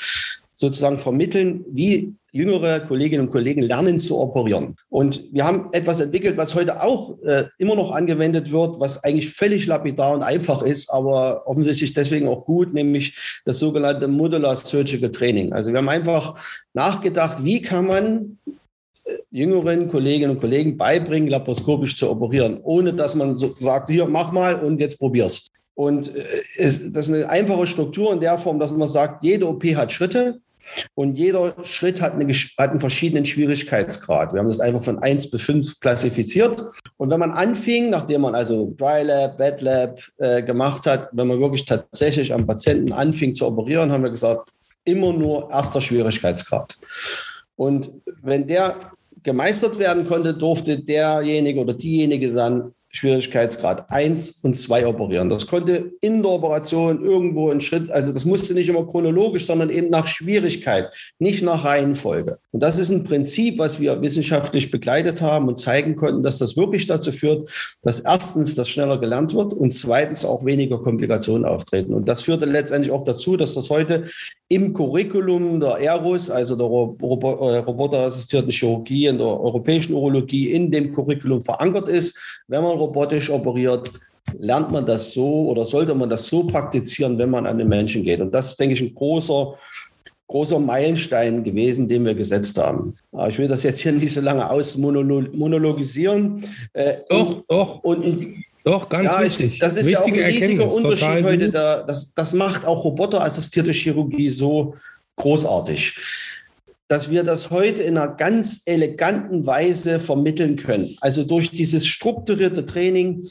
sozusagen 0.56 0.98
vermitteln, 0.98 1.64
wie 1.70 2.14
jüngere 2.32 2.80
Kolleginnen 2.80 3.26
und 3.26 3.32
Kollegen 3.32 3.62
lernen 3.62 3.98
zu 3.98 4.18
operieren. 4.18 4.76
Und 4.88 5.24
wir 5.30 5.44
haben 5.44 5.68
etwas 5.72 6.00
entwickelt, 6.00 6.36
was 6.36 6.54
heute 6.54 6.82
auch 6.82 7.22
äh, 7.22 7.44
immer 7.58 7.76
noch 7.76 7.92
angewendet 7.92 8.50
wird, 8.50 8.80
was 8.80 9.04
eigentlich 9.04 9.30
völlig 9.30 9.66
lapidar 9.66 10.14
und 10.14 10.22
einfach 10.22 10.62
ist, 10.62 10.90
aber 10.90 11.46
offensichtlich 11.46 11.92
deswegen 11.92 12.26
auch 12.26 12.44
gut, 12.46 12.72
nämlich 12.72 13.40
das 13.44 13.58
sogenannte 13.58 14.08
Modular 14.08 14.56
Surgical 14.56 15.10
Training. 15.10 15.52
Also 15.52 15.70
wir 15.70 15.78
haben 15.78 15.88
einfach 15.88 16.38
nachgedacht, 16.72 17.44
wie 17.44 17.60
kann 17.60 17.86
man 17.86 18.38
äh, 18.46 19.12
jüngeren 19.30 19.90
Kolleginnen 19.90 20.32
und 20.32 20.40
Kollegen 20.40 20.78
beibringen, 20.78 21.28
laparoskopisch 21.28 21.98
zu 21.98 22.10
operieren, 22.10 22.60
ohne 22.62 22.94
dass 22.94 23.14
man 23.14 23.36
so 23.36 23.48
sagt, 23.48 23.90
hier, 23.90 24.06
mach 24.06 24.32
mal 24.32 24.54
und 24.56 24.80
jetzt 24.80 24.98
probier's. 24.98 25.48
Und 25.76 26.16
äh, 26.16 26.42
es, 26.56 26.90
das 26.90 27.08
ist 27.08 27.14
eine 27.14 27.28
einfache 27.28 27.66
Struktur 27.68 28.12
in 28.12 28.20
der 28.20 28.36
Form, 28.38 28.58
dass 28.58 28.72
man 28.72 28.88
sagt, 28.88 29.22
jede 29.22 29.46
OP 29.46 29.62
hat 29.76 29.92
Schritte 29.92 30.40
und 30.94 31.16
jeder 31.16 31.54
Schritt 31.64 32.00
hat, 32.00 32.14
eine, 32.14 32.32
hat 32.32 32.70
einen 32.70 32.80
verschiedenen 32.80 33.26
Schwierigkeitsgrad. 33.26 34.32
Wir 34.32 34.40
haben 34.40 34.48
das 34.48 34.58
einfach 34.58 34.82
von 34.82 34.98
1 34.98 35.30
bis 35.30 35.42
5 35.42 35.80
klassifiziert. 35.80 36.64
Und 36.96 37.10
wenn 37.10 37.20
man 37.20 37.30
anfing, 37.30 37.90
nachdem 37.90 38.22
man 38.22 38.34
also 38.34 38.74
Dry 38.76 39.02
Lab, 39.02 39.36
Bad 39.36 39.60
Lab 39.60 40.00
äh, 40.16 40.42
gemacht 40.42 40.86
hat, 40.86 41.10
wenn 41.12 41.28
man 41.28 41.40
wirklich 41.40 41.66
tatsächlich 41.66 42.32
am 42.32 42.46
Patienten 42.46 42.92
anfing 42.92 43.34
zu 43.34 43.46
operieren, 43.46 43.92
haben 43.92 44.02
wir 44.02 44.10
gesagt, 44.10 44.50
immer 44.84 45.12
nur 45.12 45.50
erster 45.50 45.82
Schwierigkeitsgrad. 45.82 46.76
Und 47.56 47.90
wenn 48.22 48.46
der 48.46 48.76
gemeistert 49.22 49.78
werden 49.78 50.06
konnte, 50.06 50.32
durfte 50.32 50.78
derjenige 50.78 51.60
oder 51.60 51.74
diejenige 51.74 52.32
dann 52.32 52.72
Schwierigkeitsgrad 52.90 53.90
1 53.90 54.40
und 54.42 54.56
2 54.56 54.86
operieren. 54.86 55.28
Das 55.28 55.46
konnte 55.46 55.92
in 56.00 56.22
der 56.22 56.30
Operation 56.30 57.04
irgendwo 57.04 57.50
ein 57.50 57.60
Schritt, 57.60 57.90
also 57.90 58.12
das 58.12 58.24
musste 58.24 58.54
nicht 58.54 58.68
immer 58.68 58.86
chronologisch, 58.86 59.46
sondern 59.46 59.70
eben 59.70 59.90
nach 59.90 60.06
Schwierigkeit, 60.06 60.92
nicht 61.18 61.42
nach 61.42 61.64
Reihenfolge. 61.64 62.38
Und 62.52 62.60
das 62.60 62.78
ist 62.78 62.90
ein 62.90 63.04
Prinzip, 63.04 63.58
was 63.58 63.80
wir 63.80 64.00
wissenschaftlich 64.00 64.70
begleitet 64.70 65.20
haben 65.20 65.48
und 65.48 65.56
zeigen 65.56 65.96
konnten, 65.96 66.22
dass 66.22 66.38
das 66.38 66.56
wirklich 66.56 66.86
dazu 66.86 67.12
führt, 67.12 67.50
dass 67.82 68.00
erstens 68.00 68.54
das 68.54 68.68
schneller 68.68 68.98
gelernt 68.98 69.34
wird 69.34 69.52
und 69.52 69.72
zweitens 69.72 70.24
auch 70.24 70.44
weniger 70.44 70.78
Komplikationen 70.78 71.44
auftreten. 71.44 71.92
Und 71.92 72.08
das 72.08 72.22
führte 72.22 72.46
letztendlich 72.46 72.92
auch 72.92 73.04
dazu, 73.04 73.36
dass 73.36 73.54
das 73.54 73.68
heute 73.70 74.04
im 74.48 74.72
Curriculum 74.72 75.60
der 75.60 75.78
ERUS, 75.80 76.30
also 76.30 76.54
der 76.54 76.66
äh, 76.66 77.58
roboterassistierten 77.58 78.50
Chirurgie 78.50 79.06
in 79.06 79.18
der 79.18 79.26
europäischen 79.26 79.94
Urologie, 79.94 80.52
in 80.52 80.70
dem 80.70 80.92
Curriculum 80.92 81.42
verankert 81.42 81.88
ist. 81.88 82.42
Wenn 82.46 82.62
man 82.62 82.75
robotisch 82.76 83.30
operiert, 83.30 83.90
lernt 84.38 84.70
man 84.70 84.86
das 84.86 85.12
so 85.12 85.48
oder 85.48 85.64
sollte 85.64 85.94
man 85.94 86.08
das 86.08 86.26
so 86.26 86.44
praktizieren, 86.44 87.18
wenn 87.18 87.30
man 87.30 87.46
an 87.46 87.58
den 87.58 87.68
Menschen 87.68 88.02
geht. 88.02 88.20
Und 88.20 88.32
das 88.34 88.50
ist, 88.50 88.60
denke 88.60 88.74
ich, 88.74 88.82
ein 88.82 88.94
großer, 88.94 89.54
großer 90.26 90.58
Meilenstein 90.58 91.44
gewesen, 91.44 91.88
den 91.88 92.04
wir 92.04 92.14
gesetzt 92.14 92.58
haben. 92.58 92.94
Aber 93.12 93.28
ich 93.28 93.38
will 93.38 93.48
das 93.48 93.62
jetzt 93.62 93.80
hier 93.80 93.92
nicht 93.92 94.12
so 94.12 94.20
lange 94.20 94.50
ausmonologisieren. 94.50 96.44
Äh, 96.72 96.96
doch, 97.08 97.36
und, 97.36 97.44
doch. 97.48 97.84
Und, 97.84 98.34
doch, 98.64 98.88
ganz 98.88 99.04
ja, 99.04 99.22
wichtig. 99.22 99.60
Das 99.60 99.76
ist 99.76 99.86
Wichtige 99.88 100.22
ja 100.22 100.24
auch 100.24 100.24
ein 100.24 100.32
riesiger 100.32 100.64
Erkenntnis, 100.64 100.84
Unterschied 100.84 101.24
heute. 101.24 101.52
Da, 101.52 101.84
das, 101.84 102.12
das 102.14 102.32
macht 102.32 102.66
auch 102.66 102.84
roboterassistierte 102.84 103.70
Chirurgie 103.70 104.28
so 104.28 104.74
großartig 105.14 105.96
dass 106.88 107.10
wir 107.10 107.24
das 107.24 107.50
heute 107.50 107.82
in 107.82 107.98
einer 107.98 108.14
ganz 108.14 108.62
eleganten 108.66 109.46
Weise 109.46 109.98
vermitteln 109.98 110.56
können. 110.56 110.96
Also 111.00 111.24
durch 111.24 111.50
dieses 111.50 111.86
strukturierte 111.86 112.64
Training, 112.64 113.28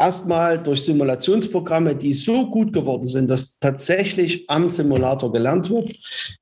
erstmal 0.00 0.58
durch 0.58 0.84
Simulationsprogramme, 0.84 1.94
die 1.94 2.14
so 2.14 2.50
gut 2.50 2.72
geworden 2.72 3.04
sind, 3.04 3.28
dass 3.28 3.58
tatsächlich 3.58 4.48
am 4.48 4.68
Simulator 4.68 5.30
gelernt 5.30 5.70
wird. 5.70 5.94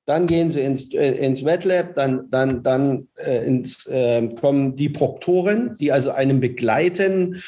Dann 0.06 0.26
gehen 0.26 0.48
sie 0.48 0.60
ins, 0.60 0.94
äh, 0.94 1.10
ins 1.12 1.44
Wetlab, 1.44 1.94
dann, 1.96 2.30
dann, 2.30 2.62
dann 2.62 3.08
äh, 3.16 3.44
ins, 3.44 3.86
äh, 3.86 4.28
kommen 4.40 4.76
die 4.76 4.88
Proktoren, 4.88 5.76
die 5.78 5.90
also 5.90 6.10
einen 6.10 6.40
begleiten 6.40 7.42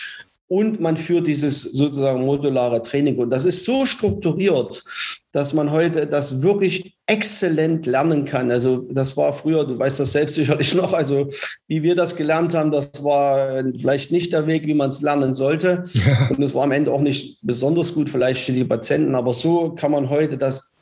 und 0.50 0.80
man 0.80 0.96
führt 0.96 1.28
dieses 1.28 1.62
sozusagen 1.62 2.26
modulare 2.26 2.82
Training. 2.82 3.18
Und 3.18 3.30
das 3.30 3.44
ist 3.44 3.64
so 3.64 3.86
strukturiert, 3.86 4.82
dass 5.30 5.52
man 5.52 5.70
heute 5.70 6.08
das 6.08 6.42
wirklich 6.42 6.96
exzellent 7.06 7.86
lernen 7.86 8.24
kann. 8.24 8.50
Also 8.50 8.78
das 8.90 9.16
war 9.16 9.32
früher, 9.32 9.64
du 9.64 9.78
weißt 9.78 10.00
das 10.00 10.10
selbst 10.10 10.34
sicherlich 10.34 10.74
noch, 10.74 10.92
also 10.92 11.30
wie 11.68 11.84
wir 11.84 11.94
das 11.94 12.16
gelernt 12.16 12.52
haben, 12.54 12.72
das 12.72 12.90
war 13.04 13.62
vielleicht 13.78 14.10
nicht 14.10 14.32
der 14.32 14.48
Weg, 14.48 14.66
wie 14.66 14.74
man 14.74 14.90
es 14.90 15.00
lernen 15.02 15.34
sollte. 15.34 15.84
Ja. 15.92 16.30
Und 16.30 16.42
es 16.42 16.52
war 16.52 16.64
am 16.64 16.72
Ende 16.72 16.92
auch 16.92 17.00
nicht 17.00 17.38
besonders 17.42 17.94
gut 17.94 18.10
vielleicht 18.10 18.44
für 18.44 18.52
die 18.52 18.64
Patienten, 18.64 19.14
aber 19.14 19.32
so 19.32 19.70
kann 19.76 19.92
man 19.92 20.10
heute 20.10 20.36
das 20.36 20.74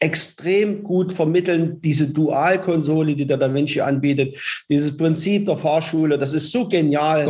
extrem 0.00 0.82
gut 0.82 1.12
vermitteln, 1.12 1.80
diese 1.80 2.08
Dualkonsole, 2.08 3.14
die 3.14 3.26
der 3.26 3.36
Da 3.36 3.52
Vinci 3.52 3.80
anbietet, 3.80 4.36
dieses 4.68 4.96
Prinzip 4.96 5.46
der 5.46 5.56
Fahrschule, 5.56 6.18
das 6.18 6.32
ist 6.32 6.52
so 6.52 6.68
genial 6.68 7.26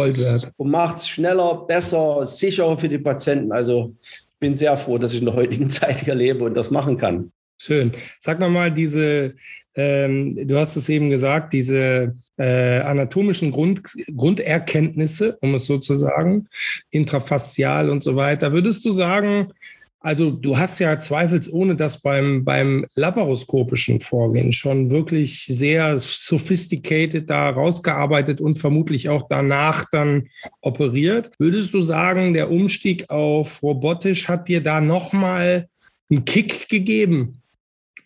und 0.57 0.71
macht 0.71 0.99
es 0.99 1.09
schneller, 1.09 1.65
besser, 1.67 2.25
sicherer 2.25 2.79
für 2.79 2.89
die 2.89 2.99
Patienten. 2.99 3.53
Also 3.53 3.95
ich 4.03 4.21
bin 4.41 4.57
sehr 4.57 4.77
froh, 4.77 4.99
dass 4.99 5.13
ich 5.13 5.21
in 5.21 5.27
der 5.27 5.35
heutigen 5.35 5.71
Zeit 5.71 6.05
hier 6.05 6.15
lebe 6.15 6.45
und 6.45 6.55
das 6.55 6.71
machen 6.71 6.97
kann. 6.97 7.31
Schön. 7.61 7.93
Sag 8.21 8.39
nochmal 8.39 8.73
diese, 8.73 9.35
ähm, 9.75 10.47
du 10.47 10.59
hast 10.59 10.77
es 10.77 10.89
eben 10.89 11.11
gesagt, 11.11 11.53
diese 11.53 12.15
äh, 12.37 12.81
anatomischen 12.81 13.51
Grund, 13.51 13.83
Grunderkenntnisse, 14.17 15.39
um 15.41 15.55
es 15.57 15.67
so 15.67 15.79
zu 15.79 15.95
sagen, 15.95 16.49
intrafaszial 16.91 17.91
und 17.91 18.05
so 18.05 18.15
weiter. 18.15 18.53
Würdest 18.53 18.85
du 18.85 18.93
sagen, 18.93 19.53
also 20.01 20.31
du 20.31 20.57
hast 20.57 20.79
ja 20.79 20.99
zweifelsohne 20.99 21.75
das 21.75 22.01
beim, 22.01 22.45
beim 22.45 22.87
laparoskopischen 22.95 24.01
Vorgehen 24.01 24.53
schon 24.53 24.91
wirklich 24.91 25.47
sehr 25.47 25.99
sophisticated 25.99 27.29
da 27.29 27.51
rausgearbeitet 27.51 28.41
und 28.41 28.59
vermutlich 28.59 29.09
auch 29.09 29.27
danach 29.29 29.87
dann 29.91 30.29
operiert. 30.61 31.33
Würdest 31.39 31.75
du 31.75 31.83
sagen, 31.83 32.33
der 32.33 32.51
Umstieg 32.51 33.11
auf 33.11 33.63
robotisch 33.63 34.29
hat 34.29 34.47
dir 34.47 34.63
da 34.63 34.81
nochmal 34.81 35.69
einen 36.11 36.25
Kick 36.25 36.69
gegeben? 36.69 37.43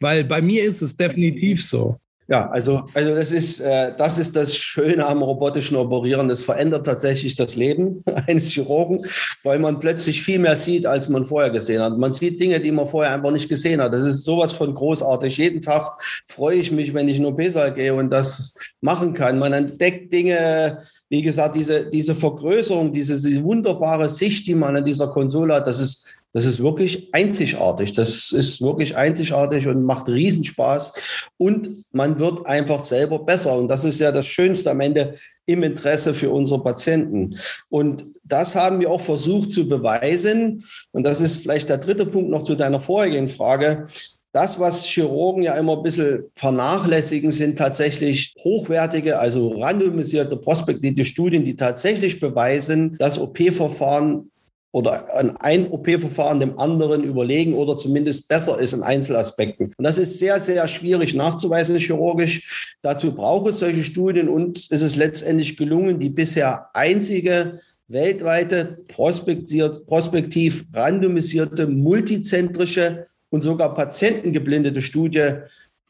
Weil 0.00 0.24
bei 0.24 0.40
mir 0.40 0.64
ist 0.64 0.80
es 0.80 0.96
definitiv 0.96 1.62
so. 1.62 1.98
Ja, 2.32 2.48
also, 2.48 2.84
also 2.94 3.14
das, 3.14 3.30
ist, 3.30 3.60
äh, 3.60 3.94
das 3.94 4.18
ist 4.18 4.34
das 4.36 4.56
Schöne 4.56 5.06
am 5.06 5.20
robotischen 5.20 5.76
Operieren. 5.76 6.30
Es 6.30 6.42
verändert 6.42 6.86
tatsächlich 6.86 7.34
das 7.34 7.56
Leben 7.56 8.02
eines 8.26 8.52
Chirurgen, 8.52 9.04
weil 9.42 9.58
man 9.58 9.80
plötzlich 9.80 10.22
viel 10.22 10.38
mehr 10.38 10.56
sieht, 10.56 10.86
als 10.86 11.10
man 11.10 11.26
vorher 11.26 11.50
gesehen 11.50 11.82
hat. 11.82 11.98
Man 11.98 12.10
sieht 12.10 12.40
Dinge, 12.40 12.58
die 12.58 12.72
man 12.72 12.86
vorher 12.86 13.12
einfach 13.12 13.32
nicht 13.32 13.50
gesehen 13.50 13.82
hat. 13.82 13.92
Das 13.92 14.06
ist 14.06 14.24
sowas 14.24 14.54
von 14.54 14.72
großartig. 14.72 15.36
Jeden 15.36 15.60
Tag 15.60 16.02
freue 16.26 16.56
ich 16.56 16.72
mich, 16.72 16.94
wenn 16.94 17.06
ich 17.06 17.18
in 17.18 17.26
OP-Saal 17.26 17.74
gehe 17.74 17.92
und 17.92 18.08
das 18.08 18.54
machen 18.80 19.12
kann. 19.12 19.38
Man 19.38 19.52
entdeckt 19.52 20.10
Dinge, 20.10 20.84
wie 21.10 21.20
gesagt, 21.20 21.54
diese, 21.54 21.90
diese 21.90 22.14
Vergrößerung, 22.14 22.94
diese, 22.94 23.12
diese 23.12 23.44
wunderbare 23.44 24.08
Sicht, 24.08 24.46
die 24.46 24.54
man 24.54 24.74
an 24.74 24.86
dieser 24.86 25.08
Konsole 25.08 25.56
hat, 25.56 25.66
das 25.66 25.80
ist 25.80 26.06
das 26.32 26.46
ist 26.46 26.62
wirklich 26.62 27.12
einzigartig. 27.12 27.92
Das 27.92 28.32
ist 28.32 28.62
wirklich 28.62 28.96
einzigartig 28.96 29.68
und 29.68 29.84
macht 29.84 30.08
Riesenspaß. 30.08 30.94
Und 31.36 31.84
man 31.92 32.18
wird 32.18 32.46
einfach 32.46 32.80
selber 32.80 33.18
besser. 33.18 33.56
Und 33.56 33.68
das 33.68 33.84
ist 33.84 34.00
ja 34.00 34.12
das 34.12 34.26
Schönste 34.26 34.70
am 34.70 34.80
Ende. 34.80 35.14
im 35.44 35.64
Interesse 35.64 36.14
für 36.14 36.30
unsere 36.30 36.62
Patienten. 36.62 37.36
Und 37.68 38.04
das 38.22 38.54
haben 38.54 38.78
wir 38.78 38.90
auch 38.90 39.00
versucht 39.00 39.50
zu 39.50 39.68
beweisen. 39.68 40.64
Und 40.92 41.02
das 41.02 41.20
ist 41.20 41.42
vielleicht 41.42 41.68
der 41.68 41.78
dritte 41.78 42.06
Punkt 42.06 42.30
noch 42.30 42.44
zu 42.44 42.54
deiner 42.54 42.78
vorherigen 42.78 43.28
Frage. 43.28 43.88
Das, 44.32 44.58
was 44.58 44.86
Chirurgen 44.86 45.42
ja 45.42 45.54
immer 45.56 45.76
ein 45.76 45.82
bisschen 45.82 46.24
vernachlässigen, 46.34 47.32
sind 47.32 47.58
tatsächlich 47.58 48.34
hochwertige, 48.38 49.18
also 49.18 49.60
randomisierte, 49.60 50.36
prospektive 50.36 51.04
Studien, 51.04 51.44
die 51.44 51.56
tatsächlich 51.56 52.18
beweisen, 52.18 52.96
dass 52.98 53.18
OP-Verfahren 53.18 54.30
oder 54.72 55.14
ein 55.42 55.70
OP-Verfahren 55.70 56.40
dem 56.40 56.58
anderen 56.58 57.04
überlegen 57.04 57.52
oder 57.52 57.76
zumindest 57.76 58.26
besser 58.28 58.58
ist 58.58 58.72
in 58.72 58.82
Einzelaspekten. 58.82 59.66
Und 59.76 59.84
das 59.84 59.98
ist 59.98 60.18
sehr, 60.18 60.40
sehr 60.40 60.66
schwierig 60.66 61.14
nachzuweisen 61.14 61.76
chirurgisch. 61.76 62.76
Dazu 62.80 63.14
braucht 63.14 63.50
es 63.50 63.58
solche 63.58 63.84
Studien 63.84 64.28
und 64.28 64.58
es 64.58 64.82
ist 64.82 64.96
letztendlich 64.96 65.58
gelungen, 65.58 66.00
die 66.00 66.08
bisher 66.08 66.70
einzige 66.72 67.60
weltweite 67.88 68.78
prospektiv 68.88 70.64
randomisierte, 70.72 71.66
multizentrische 71.66 73.06
und 73.28 73.42
sogar 73.42 73.74
patientengeblindete 73.74 74.80
Studie 74.80 75.32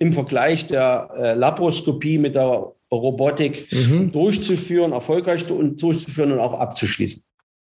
im 0.01 0.13
Vergleich 0.13 0.67
der 0.67 1.11
äh, 1.17 1.35
Laparoskopie 1.35 2.19
mit 2.19 2.35
der 2.35 2.73
Robotik 2.91 3.73
mhm. 3.73 4.11
durchzuführen, 4.11 4.91
erfolgreich 4.91 5.47
durchzuführen 5.47 6.33
und 6.33 6.41
auch 6.41 6.55
abzuschließen. 6.55 7.23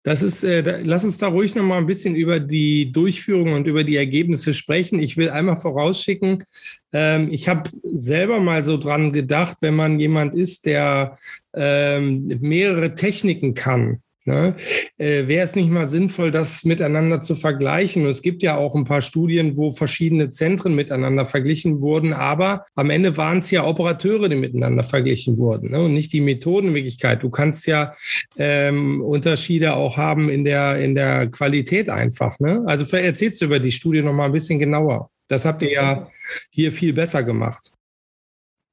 Das 0.04 0.24
ist, 0.24 0.44
äh, 0.44 0.64
da, 0.64 0.78
lass 0.84 1.04
uns 1.04 1.20
da 1.20 1.28
ruhig 1.28 1.54
noch 1.54 1.64
mal 1.64 1.78
ein 1.78 1.86
bisschen 1.86 2.16
über 2.16 2.40
die 2.40 2.92
Durchführung 2.92 3.54
und 3.54 3.68
über 3.68 3.84
die 3.84 3.98
Ergebnisse 3.98 4.54
sprechen. 4.54 5.00
Ich 5.00 5.16
will 5.16 5.30
einmal 5.30 5.56
vorausschicken, 5.56 6.44
ähm, 6.92 7.30
ich 7.32 7.48
habe 7.48 7.70
selber 7.84 8.40
mal 8.40 8.64
so 8.64 8.78
dran 8.78 9.12
gedacht, 9.12 9.58
wenn 9.62 9.76
man 9.76 10.00
jemand 10.00 10.34
ist, 10.34 10.66
der 10.66 11.20
ähm, 11.54 12.28
mehrere 12.42 12.96
Techniken 12.96 13.54
kann, 13.54 14.02
Ne? 14.26 14.56
Äh, 15.00 15.28
Wäre 15.28 15.46
es 15.46 15.56
nicht 15.56 15.72
mal 15.72 15.88
sinnvoll, 15.88 16.30
das 16.30 16.64
miteinander 16.64 17.22
zu 17.22 17.36
vergleichen? 17.36 18.06
Es 18.06 18.22
gibt 18.22 18.44
ja 18.44 18.56
auch 18.56 18.76
ein 18.76 18.86
paar 18.86 19.02
Studien, 19.02 19.58
wo 19.58 19.72
verschiedene 19.72 20.30
Zentren 20.30 20.76
miteinander 20.76 21.26
verglichen 21.26 21.82
wurden, 21.82 22.14
aber 22.14 22.66
am 22.76 22.92
Ende 22.92 23.18
waren 23.18 23.40
es 23.40 23.50
ja 23.50 23.66
Operateure, 23.66 24.30
die 24.30 24.36
miteinander 24.36 24.84
verglichen 24.84 25.38
wurden 25.38 25.72
ne? 25.72 25.82
und 25.82 25.94
nicht 25.94 26.14
die 26.14 26.22
Methodenwirklichkeit. 26.22 27.24
Du 27.24 27.32
kannst 27.32 27.66
ja 27.66 27.96
ähm, 28.38 29.02
Unterschiede 29.02 29.74
auch 29.76 29.98
haben 29.98 30.30
in 30.30 30.46
der, 30.46 30.80
in 30.80 30.94
der 30.94 31.28
Qualität 31.28 31.90
einfach. 31.90 32.40
Ne? 32.40 32.64
Also 32.68 32.86
erzählst 32.96 33.42
du 33.42 33.46
über 33.46 33.60
die 33.60 33.72
Studie 33.72 34.04
noch 34.04 34.14
mal 34.14 34.26
ein 34.26 34.32
bisschen 34.32 34.60
genauer. 34.60 35.10
Das 35.28 35.46
habt 35.46 35.64
ihr 35.64 35.72
ja 35.72 36.08
hier 36.52 36.72
viel 36.72 36.94
besser 36.94 37.24
gemacht. 37.24 37.72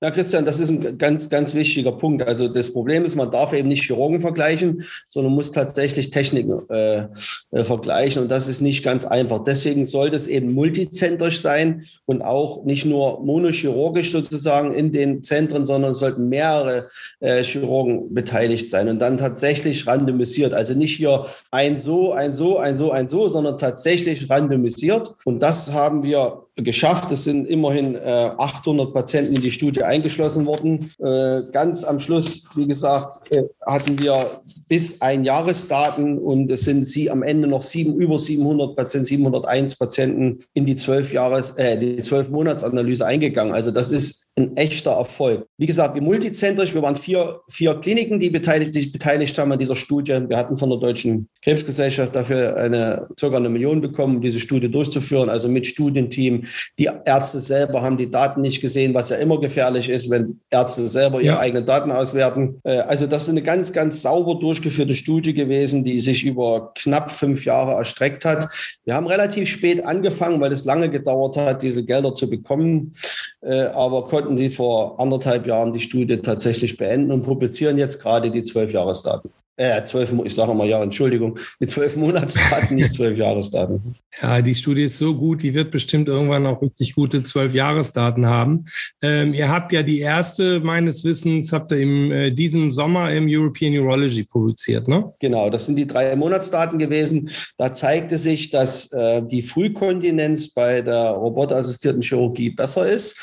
Ja, 0.01 0.13
Christian, 0.13 0.45
das 0.45 0.61
ist 0.61 0.71
ein 0.71 0.97
ganz, 0.97 1.29
ganz 1.29 1.55
wichtiger 1.55 1.91
Punkt. 1.91 2.23
Also 2.23 2.47
das 2.47 2.73
Problem 2.73 3.05
ist, 3.05 3.17
man 3.17 3.33
darf 3.33 3.53
eben 3.53 3.67
nicht 3.67 3.83
Chirurgen 3.83 4.21
vergleichen, 4.21 4.85
sondern 5.09 5.33
muss 5.33 5.51
tatsächlich 5.51 6.11
Techniken 6.11 6.61
äh, 6.71 7.09
äh, 7.51 7.65
vergleichen. 7.65 8.23
Und 8.23 8.29
das 8.29 8.47
ist 8.47 8.61
nicht 8.61 8.85
ganz 8.85 9.05
einfach. 9.05 9.43
Deswegen 9.43 9.85
sollte 9.85 10.15
es 10.15 10.29
eben 10.29 10.53
multizentrisch 10.53 11.41
sein 11.41 11.87
und 12.07 12.23
auch 12.23 12.65
nicht 12.65 12.87
nur 12.87 13.25
monochirurgisch 13.25 14.13
sozusagen 14.13 14.73
in 14.73 14.93
den 14.93 15.25
Zentren, 15.25 15.67
sondern 15.67 15.91
es 15.91 15.99
sollten 15.99 16.29
mehrere 16.29 16.91
äh, 17.19 17.43
Chirurgen 17.43 18.15
beteiligt 18.15 18.71
sein 18.71 18.89
und 18.89 19.01
dann 19.01 19.17
tatsächlich 19.17 19.85
randomisiert. 19.89 20.55
Also 20.55 20.75
nicht 20.75 20.95
hier 20.97 21.27
ein 21.51 21.77
so, 21.77 22.13
ein 22.13 22.33
so, 22.33 22.59
ein 22.59 22.77
so, 22.77 22.93
ein 22.93 23.09
so, 23.09 23.27
sondern 23.27 23.59
tatsächlich 23.59 24.31
randomisiert. 24.31 25.17
Und 25.25 25.43
das 25.43 25.73
haben 25.73 26.05
wir 26.05 26.45
geschafft. 26.63 27.13
Es 27.13 27.25
sind 27.25 27.47
immerhin 27.47 27.95
äh, 27.95 28.31
800 28.37 28.93
Patienten 28.93 29.35
in 29.35 29.43
die 29.43 29.51
Studie 29.51 29.83
eingeschlossen 29.83 30.47
worden. 30.47 30.91
Äh, 30.99 31.51
ganz 31.53 31.85
am 31.85 32.01
Schluss, 32.01 32.45
wie 32.57 32.67
gesagt, 32.67 33.31
äh, 33.31 33.45
hatten 33.67 33.99
wir 33.99 34.27
bis 34.69 35.01
ein 35.01 35.25
Jahresdaten 35.25 36.19
und 36.19 36.51
es 36.51 36.63
sind 36.63 36.85
sie 36.85 37.11
am 37.11 37.23
Ende 37.23 37.49
noch 37.49 37.63
sieben, 37.63 37.97
über 37.97 38.19
700 38.19 38.77
Patienten, 38.77 39.07
701 39.07 39.77
Patienten 39.77 40.41
in 40.55 40.67
die 40.67 40.77
zwölf 40.77 41.13
Jahres, 41.13 41.51
äh, 41.53 41.79
die 41.79 41.97
zwölf 41.99 42.29
Monatsanalyse 42.31 43.07
eingegangen. 43.07 43.55
Also 43.55 43.71
das 43.71 43.93
ist 43.93 44.28
ein 44.39 44.57
echter 44.57 44.93
Erfolg. 44.93 45.47
Wie 45.59 45.67
gesagt, 45.67 45.95
wir 45.95 46.03
multizentrisch, 46.03 46.75
wir 46.75 46.83
waren 46.83 46.97
vier, 46.97 47.41
vier 47.49 47.75
Kliniken, 47.75 48.21
die 48.21 48.31
beteiligt, 48.31 48.75
die 48.75 48.87
beteiligt 48.87 49.37
haben 49.39 49.53
an 49.53 49.59
dieser 49.59 49.77
Studie. 49.77 50.19
Wir 50.29 50.37
hatten 50.37 50.57
von 50.57 50.71
der 50.71 50.79
Deutschen 50.79 51.29
Krebsgesellschaft 51.43 52.15
dafür 52.15 52.57
eine 52.57 53.09
circa 53.19 53.37
eine 53.37 53.49
Million 53.49 53.81
bekommen, 53.81 54.17
um 54.17 54.23
diese 54.23 54.41
Studie 54.41 54.71
durchzuführen, 54.71 55.29
also 55.29 55.49
mit 55.49 55.67
Studienteam. 55.67 56.45
Die 56.79 56.89
Ärzte 57.05 57.41
selber 57.41 57.83
haben 57.83 57.97
die 57.97 58.11
Daten 58.11 58.41
nicht 58.41 58.61
gesehen, 58.61 58.95
was 58.95 59.11
ja 59.11 59.17
immer 59.17 59.41
gefährlich 59.41 59.89
ist, 59.89 60.11
wenn 60.11 60.41
Ärzte 60.51 60.87
selber 60.87 61.21
ihre 61.21 61.35
ja. 61.35 61.41
eigenen 61.41 61.67
Daten 61.67 61.91
auswerten. 61.91 62.61
Äh, 62.65 62.79
also 62.79 63.07
das 63.07 63.25
ist 63.25 63.31
eine 63.31 63.43
ganz, 63.43 63.73
ganz 63.73 64.03
sauber 64.03 64.37
durchgeführte 64.37 64.95
Studie 64.95 65.35
gewesen, 65.35 65.85
die 65.85 65.99
sich 66.01 66.25
über 66.25 66.73
knapp 66.77 67.11
fünf 67.11 67.45
Jahre 67.45 67.73
erstreckt 67.73 68.25
hat. 68.25 68.49
Wir 68.85 68.95
haben 68.95 69.07
relativ 69.07 69.49
spät 69.49 69.85
angefangen, 69.85 70.41
weil 70.41 70.53
es 70.53 70.65
lange 70.65 70.89
gedauert 70.89 71.37
hat, 71.37 71.63
diese 71.63 71.85
Gelder 71.85 72.15
zu 72.15 72.31
bekommen, 72.31 72.95
äh, 73.41 73.63
aber 73.63 74.07
konnten 74.07 74.28
die 74.37 74.51
vor 74.51 74.99
anderthalb 75.01 75.47
Jahren 75.47 75.73
die 75.73 75.81
Studie 75.81 76.19
tatsächlich 76.19 76.77
beenden 76.77 77.13
und 77.13 77.23
publizieren 77.23 77.79
jetzt 77.79 78.01
gerade 78.01 78.31
die 78.31 78.43
zwölf 78.43 78.73
Jahresdaten 78.73 79.31
äh, 79.59 79.83
zwölf, 79.83 80.15
ich 80.25 80.35
sage 80.35 80.55
mal 80.55 80.69
ja, 80.69 80.83
Entschuldigung, 80.83 81.39
mit 81.59 81.69
zwölf 81.69 81.97
Monatsdaten, 81.97 82.77
nicht 82.77 82.95
zwölf 82.95 83.19
Jahresdaten. 83.19 83.95
Ja, 84.21 84.43
die 84.43 84.55
Studie 84.55 84.85
ist 84.85 84.99
so 84.99 85.15
gut, 85.15 85.43
die 85.43 85.55
wird 85.55 85.71
bestimmt 85.71 86.09
irgendwann 86.09 86.45
auch 86.47 86.61
richtig 86.61 86.95
gute 86.95 87.23
zwölf 87.23 87.55
Jahresdaten 87.55 88.27
haben. 88.27 88.65
Ähm, 89.01 89.33
ihr 89.33 89.49
habt 89.49 89.71
ja 89.71 89.85
die 89.85 90.01
erste, 90.01 90.59
meines 90.59 91.05
Wissens, 91.05 91.53
habt 91.53 91.71
ihr 91.71 91.79
in 91.79 92.11
äh, 92.11 92.33
diesem 92.33 92.73
Sommer 92.73 93.13
im 93.13 93.27
European 93.29 93.77
Urology 93.77 94.25
publiziert, 94.25 94.89
ne? 94.89 95.13
Genau, 95.21 95.51
das 95.51 95.67
sind 95.67 95.77
die 95.77 95.87
drei 95.87 96.17
Monatsdaten 96.17 96.81
gewesen. 96.81 97.31
Da 97.59 97.73
zeigte 97.73 98.19
sich, 98.19 98.51
dass 98.51 98.91
äh, 98.93 99.23
die 99.23 99.43
Frühkontinenz 99.43 100.49
bei 100.53 100.81
der 100.81 101.11
robotassistierten 101.11 102.03
Chirurgie 102.03 102.51
besser 102.51 102.89
ist. 102.91 103.21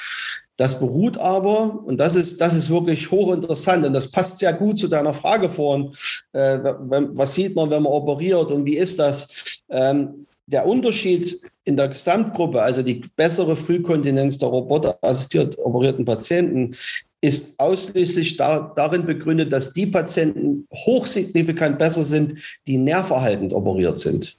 Das 0.58 0.80
beruht 0.80 1.18
aber, 1.18 1.84
und 1.86 1.98
das 1.98 2.16
ist, 2.16 2.40
das 2.40 2.54
ist 2.54 2.70
wirklich 2.70 3.12
hochinteressant 3.12 3.86
und 3.86 3.94
das 3.94 4.10
passt 4.10 4.40
sehr 4.40 4.54
gut 4.54 4.78
zu 4.78 4.88
deiner 4.88 5.14
Frage 5.14 5.50
vorhin, 5.50 5.92
äh, 6.32 6.60
was 6.60 7.36
sieht 7.36 7.56
man, 7.56 7.70
wenn 7.70 7.84
man 7.84 7.92
operiert 7.92 8.52
und 8.52 8.66
wie 8.66 8.78
ist 8.78 8.98
das? 9.00 9.28
Ähm, 9.70 10.26
der 10.48 10.66
Unterschied 10.66 11.40
in 11.66 11.76
der 11.76 11.90
Gesamtgruppe, 11.90 12.62
also 12.62 12.84
die 12.84 13.02
bessere 13.16 13.56
Frühkontinenz 13.56 14.38
der 14.38 14.50
roboterassistiert 14.50 15.58
operierten 15.58 16.06
Patienten, 16.06 16.76
ist 17.20 17.56
ausschließlich 17.58 18.38
da, 18.38 18.72
darin 18.76 19.06
begründet, 19.06 19.52
dass 19.52 19.74
die 19.74 19.88
Patienten 19.88 20.68
hochsignifikant 20.72 21.80
besser 21.80 22.04
sind, 22.04 22.36
die 22.68 22.78
nährverhaltend 22.78 23.52
operiert 23.54 23.98
sind. 23.98 24.38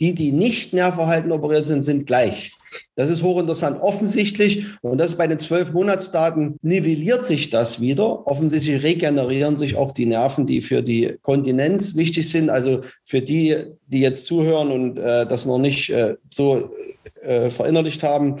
Die, 0.00 0.14
die 0.14 0.32
nicht 0.32 0.74
nährverhalten 0.74 1.32
operiert 1.32 1.66
sind, 1.66 1.82
sind 1.82 2.06
gleich. 2.06 2.55
Das 2.94 3.10
ist 3.10 3.22
hochinteressant. 3.22 3.80
Offensichtlich, 3.80 4.66
und 4.82 4.98
das 4.98 5.16
bei 5.16 5.26
den 5.26 5.38
zwölf 5.38 5.72
Monatsdaten 5.72 6.56
nivelliert 6.62 7.26
sich 7.26 7.50
das 7.50 7.80
wieder. 7.80 8.26
Offensichtlich 8.26 8.82
regenerieren 8.82 9.56
sich 9.56 9.76
auch 9.76 9.92
die 9.92 10.06
Nerven, 10.06 10.46
die 10.46 10.60
für 10.60 10.82
die 10.82 11.16
Kontinenz 11.22 11.96
wichtig 11.96 12.28
sind. 12.28 12.50
Also 12.50 12.80
für 13.04 13.22
die, 13.22 13.56
die 13.86 14.00
jetzt 14.00 14.26
zuhören 14.26 14.70
und 14.70 14.98
äh, 14.98 15.26
das 15.26 15.46
noch 15.46 15.58
nicht 15.58 15.90
äh, 15.90 16.16
so 16.32 16.70
äh, 17.22 17.50
verinnerlicht 17.50 18.02
haben, 18.02 18.36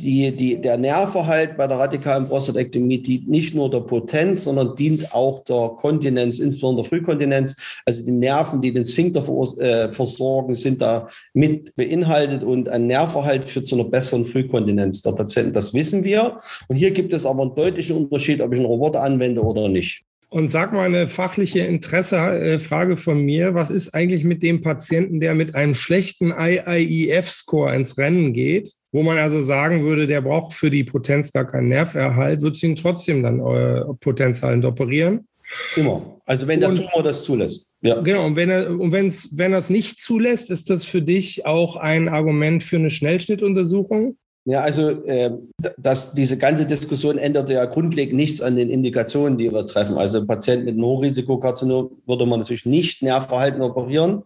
die, 0.00 0.30
die, 0.36 0.60
der 0.60 0.76
Nerverhalt 0.76 1.56
bei 1.56 1.66
der 1.66 1.78
radikalen 1.78 2.28
Prostatektomie 2.28 3.00
dient 3.00 3.28
nicht 3.28 3.54
nur 3.54 3.70
der 3.70 3.80
Potenz, 3.80 4.44
sondern 4.44 4.76
dient 4.76 5.14
auch 5.14 5.42
der 5.44 5.70
Kontinenz, 5.76 6.38
insbesondere 6.38 6.82
der 6.82 6.90
Frühkontinenz. 6.90 7.56
Also 7.86 8.04
die 8.04 8.12
Nerven, 8.12 8.60
die 8.60 8.72
den 8.72 8.84
Sphinkter 8.84 9.20
äh, 9.58 9.90
versorgen, 9.92 10.54
sind 10.54 10.82
da 10.82 11.08
mit 11.32 11.74
beinhaltet 11.76 12.42
und 12.42 12.68
ein 12.68 12.86
Nerverhalt 12.86 13.44
führt 13.44 13.66
zu 13.66 13.74
einer 13.76 13.84
besseren 13.84 14.26
Frühkontinenz 14.26 15.00
der 15.00 15.12
Patienten. 15.12 15.54
Das 15.54 15.72
wissen 15.72 16.04
wir. 16.04 16.40
Und 16.68 16.76
hier 16.76 16.90
gibt 16.90 17.14
es 17.14 17.24
aber 17.24 17.42
einen 17.42 17.54
deutlichen 17.54 17.96
Unterschied, 17.96 18.42
ob 18.42 18.52
ich 18.52 18.58
einen 18.58 18.66
Roboter 18.66 19.02
anwende 19.02 19.42
oder 19.42 19.68
nicht. 19.68 20.04
Und 20.28 20.50
sag 20.50 20.72
mal 20.72 20.86
eine 20.86 21.06
fachliche 21.06 21.60
Interessefrage 21.60 22.92
äh, 22.94 22.96
von 22.96 23.20
mir. 23.22 23.54
Was 23.54 23.70
ist 23.70 23.94
eigentlich 23.94 24.24
mit 24.24 24.42
dem 24.42 24.60
Patienten, 24.60 25.20
der 25.20 25.34
mit 25.34 25.54
einem 25.54 25.74
schlechten 25.74 26.32
IIEF-Score 26.32 27.74
ins 27.74 27.96
Rennen 27.96 28.32
geht, 28.32 28.72
wo 28.90 29.02
man 29.02 29.18
also 29.18 29.40
sagen 29.40 29.84
würde, 29.84 30.06
der 30.06 30.22
braucht 30.22 30.54
für 30.54 30.70
die 30.70 30.84
Potenz 30.84 31.32
gar 31.32 31.46
keinen 31.46 31.68
Nerverhalt, 31.68 32.42
würdest 32.42 32.62
du 32.62 32.66
ihn 32.68 32.76
trotzdem 32.76 33.22
dann 33.22 33.38
äh, 33.40 33.84
potenzhalend 34.00 34.64
operieren? 34.64 35.28
Immer. 35.76 36.20
Also 36.24 36.48
wenn 36.48 36.60
der 36.60 36.70
und, 36.70 36.76
Tumor 36.76 37.02
das 37.04 37.22
zulässt. 37.22 37.72
Ja. 37.82 38.00
Genau. 38.00 38.26
Und 38.26 38.34
wenn 38.36 38.50
er 38.50 38.70
und 38.70 38.90
wenn's, 38.90 39.36
wenn 39.36 39.52
er 39.52 39.60
es 39.60 39.70
nicht 39.70 40.00
zulässt, 40.00 40.50
ist 40.50 40.70
das 40.70 40.84
für 40.84 41.02
dich 41.02 41.46
auch 41.46 41.76
ein 41.76 42.08
Argument 42.08 42.64
für 42.64 42.76
eine 42.76 42.90
Schnellschnittuntersuchung? 42.90 44.16
Ja, 44.48 44.60
also 44.60 44.90
äh, 45.06 45.32
dass 45.76 46.14
diese 46.14 46.38
ganze 46.38 46.66
Diskussion 46.66 47.18
ändert 47.18 47.50
ja 47.50 47.64
grundlegend 47.64 48.14
nichts 48.14 48.40
an 48.40 48.54
den 48.54 48.70
Indikationen, 48.70 49.36
die 49.36 49.50
wir 49.52 49.66
treffen. 49.66 49.98
Also 49.98 50.24
Patienten 50.24 50.66
mit 50.66 50.74
einem 50.74 50.84
Hochrisikokarzinom 50.84 51.90
würde 52.06 52.26
man 52.26 52.38
natürlich 52.38 52.64
nicht 52.64 53.02
Nervverhalten 53.02 53.60
operieren. 53.60 54.22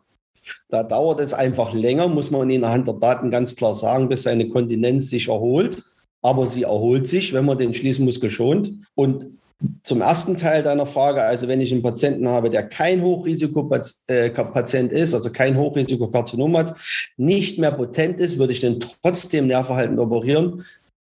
Da 0.68 0.82
dauert 0.82 1.20
es 1.20 1.32
einfach 1.32 1.72
länger, 1.72 2.06
muss 2.08 2.30
man 2.30 2.50
in 2.50 2.64
anhand 2.64 2.86
der 2.86 2.94
Daten 2.94 3.30
ganz 3.30 3.56
klar 3.56 3.72
sagen, 3.72 4.10
bis 4.10 4.24
seine 4.24 4.50
Kontinenz 4.50 5.08
sich 5.08 5.28
erholt. 5.28 5.82
Aber 6.20 6.44
sie 6.44 6.64
erholt 6.64 7.06
sich, 7.06 7.32
wenn 7.32 7.46
man 7.46 7.56
den 7.56 7.72
Schließmuskel 7.72 8.28
schont. 8.28 8.74
Und 8.94 9.38
zum 9.82 10.00
ersten 10.00 10.36
Teil 10.36 10.62
deiner 10.62 10.86
Frage, 10.86 11.22
also 11.22 11.48
wenn 11.48 11.60
ich 11.60 11.72
einen 11.72 11.82
Patienten 11.82 12.28
habe, 12.28 12.50
der 12.50 12.68
kein 12.68 13.02
Hochrisikopatient 13.02 14.92
ist, 14.92 15.14
also 15.14 15.30
kein 15.30 15.56
Hochrisikokarzinom 15.56 16.56
hat, 16.56 16.76
nicht 17.16 17.58
mehr 17.58 17.72
potent 17.72 18.20
ist, 18.20 18.38
würde 18.38 18.52
ich 18.52 18.60
den 18.60 18.80
trotzdem 18.80 19.48
nervverhaltend 19.48 19.98
operieren, 19.98 20.64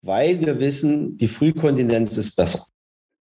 weil 0.01 0.39
wir 0.39 0.59
wissen, 0.59 1.17
die 1.17 1.27
Frühkontinenz 1.27 2.17
ist 2.17 2.35
besser. 2.35 2.65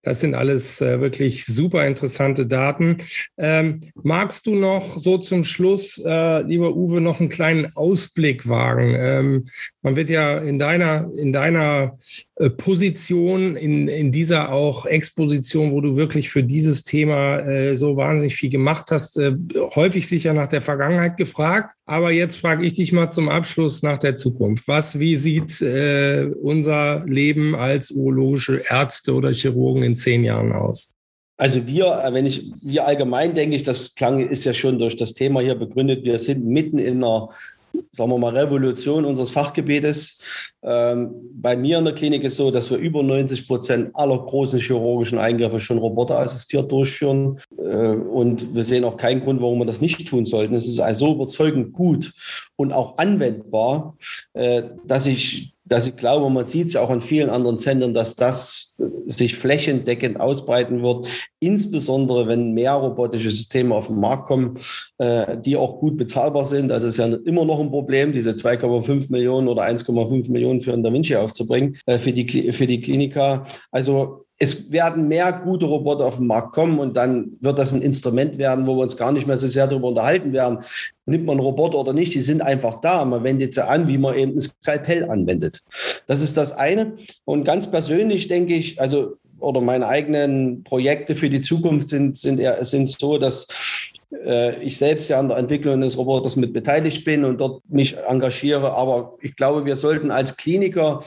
Das 0.07 0.21
sind 0.21 0.37
alles 0.37 0.81
äh, 0.81 1.01
wirklich 1.01 1.45
super 1.47 1.85
interessante 1.85 2.47
Daten. 2.47 2.99
Ähm, 3.37 3.81
magst 4.05 4.47
du 4.47 4.55
noch 4.55 5.03
so 5.03 5.19
zum 5.19 5.43
Schluss, 5.43 6.01
äh, 6.07 6.43
lieber 6.43 6.77
Uwe, 6.77 7.01
noch 7.01 7.19
einen 7.19 7.29
kleinen 7.29 7.73
Ausblick 7.75 8.49
wagen? 8.49 8.95
Ähm, 8.97 9.45
man 9.87 9.95
wird 9.95 10.09
ja 10.09 10.39
in 10.39 10.59
deiner, 10.59 11.09
in 11.17 11.33
deiner 11.33 11.97
äh, 12.35 12.51
Position, 12.51 13.55
in, 13.55 13.87
in 13.87 14.11
dieser 14.11 14.51
auch 14.53 14.85
Exposition, 14.85 15.71
wo 15.71 15.81
du 15.81 15.97
wirklich 15.97 16.29
für 16.29 16.43
dieses 16.43 16.83
Thema 16.83 17.39
äh, 17.39 17.77
so 17.77 17.97
wahnsinnig 17.97 18.35
viel 18.35 18.51
gemacht 18.51 18.87
hast, 18.91 19.17
äh, 19.17 19.37
häufig 19.77 20.09
sicher 20.09 20.35
nach 20.35 20.49
der 20.49 20.61
Vergangenheit 20.61 21.17
gefragt. 21.17 21.73
Aber 21.85 22.11
jetzt 22.11 22.39
frage 22.39 22.67
ich 22.67 22.75
dich 22.75 22.91
mal 22.91 23.13
zum 23.13 23.29
Abschluss 23.29 23.85
nach 23.85 23.99
der 23.99 24.17
Zukunft. 24.17 24.67
Was, 24.67 24.99
wie 24.99 25.15
sieht 25.15 25.61
äh, 25.61 26.33
unser 26.43 27.05
Leben 27.07 27.55
als 27.55 27.93
urologische 27.93 28.65
Ärzte 28.69 29.15
oder 29.15 29.33
Chirurgen 29.33 29.85
in 29.85 29.95
zehn 29.95 30.25
Jahren 30.25 30.51
aus? 30.51 30.97
Also 31.37 31.65
wir, 31.69 32.03
äh, 32.03 32.13
wenn 32.13 32.27
ich, 32.27 32.43
wir 32.61 32.89
allgemein 32.89 33.37
denke 33.37 33.55
ich, 33.55 33.63
das 33.63 33.95
klang, 33.95 34.29
ist 34.29 34.45
ja 34.45 34.53
schon 34.53 34.81
durch 34.81 34.97
das 34.97 35.15
Thema 35.15 35.43
hier 35.43 35.55
begründet. 35.55 36.05
Wir 36.05 36.19
sind 36.19 36.45
mitten 36.45 36.81
in 36.81 37.05
einer 37.05 37.29
sagen 37.93 38.11
wir 38.11 38.19
mal, 38.19 38.37
Revolution 38.37 39.05
unseres 39.05 39.33
Fachgebietes. 39.33 40.21
Ähm, 40.63 41.11
bei 41.33 41.57
mir 41.57 41.79
in 41.79 41.85
der 41.85 41.95
Klinik 41.95 42.23
ist 42.25 42.37
so, 42.37 42.51
dass 42.51 42.71
wir 42.71 42.79
über 42.79 43.03
90 43.03 43.47
Prozent 43.47 43.91
aller 43.95 44.19
großen 44.19 44.59
chirurgischen 44.61 45.19
Eingriffe 45.19 45.61
schon 45.61 45.79
roboterassistiert 45.79 46.71
durchführen. 46.71 47.41
Äh, 47.59 47.63
und 47.63 48.55
wir 48.55 48.65
sehen 48.65 48.85
auch 48.85 48.97
keinen 48.97 49.21
Grund, 49.21 49.41
warum 49.41 49.59
wir 49.59 49.67
das 49.67 49.81
nicht 49.81 50.07
tun 50.09 50.25
sollten. 50.25 50.55
Es 50.55 50.69
ist 50.69 50.81
also 50.81 51.13
überzeugend 51.13 51.73
gut 51.73 52.13
und 52.57 52.73
auch 52.73 52.99
anwendbar, 52.99 53.97
äh, 54.35 54.63
dass 54.87 55.07
ich 55.07 55.56
dass 55.69 55.89
ich 55.89 55.97
glaube, 55.97 56.31
man 56.31 56.45
sieht 56.45 56.69
es 56.69 56.75
ja 56.75 56.81
auch 56.81 56.91
an 56.91 57.01
vielen 57.01 57.29
anderen 57.29 57.59
Zentren, 57.59 57.93
dass 57.93 58.15
das 58.15 58.77
sich 59.07 59.35
flächendeckend 59.35 60.21
ausbreiten 60.21 60.83
wird, 60.83 61.07
insbesondere 61.41 62.29
wenn 62.29 62.53
mehr 62.53 62.75
robotische 62.75 63.31
Systeme 63.31 63.75
auf 63.75 63.89
den 63.89 63.99
Markt 63.99 64.27
kommen, 64.27 64.59
äh, 64.99 65.37
die 65.39 65.57
auch 65.57 65.81
gut 65.81 65.97
bezahlbar 65.97 66.47
sind. 66.47 66.71
Also 66.71 66.89
ist 66.89 66.99
ja 66.99 67.07
immer 67.07 67.45
noch 67.45 67.61
ein 67.61 67.71
Problem, 67.71 68.13
diese 68.13 68.31
2,5 68.31 69.11
Millionen 69.11 69.49
oder 69.49 69.63
1,5 69.63 70.31
Millionen 70.31 70.61
für 70.61 70.73
ein 70.73 70.83
Da 70.83 70.93
Vinci 70.93 71.17
aufzubringen, 71.17 71.77
äh, 71.87 71.99
für, 71.99 72.13
die, 72.13 72.53
für 72.53 72.67
die 72.67 72.81
Klinika. 72.81 73.45
Also 73.71 74.26
es 74.39 74.71
werden 74.71 75.09
mehr 75.09 75.33
gute 75.33 75.65
Roboter 75.65 76.05
auf 76.05 76.17
den 76.17 76.27
Markt 76.27 76.53
kommen 76.53 76.79
und 76.79 76.97
dann 76.97 77.33
wird 77.41 77.59
das 77.59 77.73
ein 77.73 77.81
Instrument 77.81 78.37
werden, 78.37 78.67
wo 78.67 78.77
wir 78.77 78.83
uns 78.83 78.97
gar 78.97 79.13
nicht 79.13 79.27
mehr 79.27 79.37
so 79.37 79.47
sehr 79.47 79.67
darüber 79.67 79.89
unterhalten 79.89 80.33
werden, 80.33 80.59
nimmt 81.07 81.25
man 81.25 81.39
Roboter 81.39 81.79
oder 81.79 81.95
nicht, 81.95 82.15
die 82.15 82.21
sind 82.21 82.43
einfach 82.43 82.81
da. 82.81 83.05
Man 83.05 83.25
wendet 83.25 83.55
sie 83.55 83.67
an, 83.67 83.89
wie 83.89 83.97
man 83.97 84.15
eben 84.15 84.33
ein 84.33 84.41
Skalpell 84.41 85.09
anwendet. 85.09 85.63
Das 86.07 86.21
ist 86.21 86.37
das 86.37 86.53
eine. 86.53 86.97
Und 87.25 87.45
ganz 87.45 87.71
persönlich 87.71 88.29
denke 88.29 88.55
ich, 88.55 88.81
also, 88.81 89.15
oder 89.39 89.61
meine 89.61 89.87
eigenen 89.87 90.65
Projekte 90.65 91.15
für 91.15 91.31
die 91.31 91.41
Zukunft 91.41 91.89
sind, 91.89 92.19
sind, 92.19 92.39
eher, 92.39 92.63
sind 92.65 92.89
so, 92.89 93.19
dass 93.19 93.47
äh, 94.25 94.63
ich 94.63 94.77
selbst 94.77 95.09
ja 95.09 95.19
an 95.19 95.29
der 95.29 95.39
Entwicklung 95.39 95.81
des 95.81 95.97
Roboters 95.97 96.37
mit 96.37 96.53
beteiligt 96.53 97.05
bin 97.05 97.25
und 97.25 97.39
dort 97.39 97.63
mich 97.71 97.97
engagiere. 98.07 98.73
Aber 98.73 99.17
ich 99.23 99.35
glaube, 99.35 99.65
wir 99.65 99.77
sollten 99.77 100.11
als 100.11 100.37
Kliniker 100.37 101.01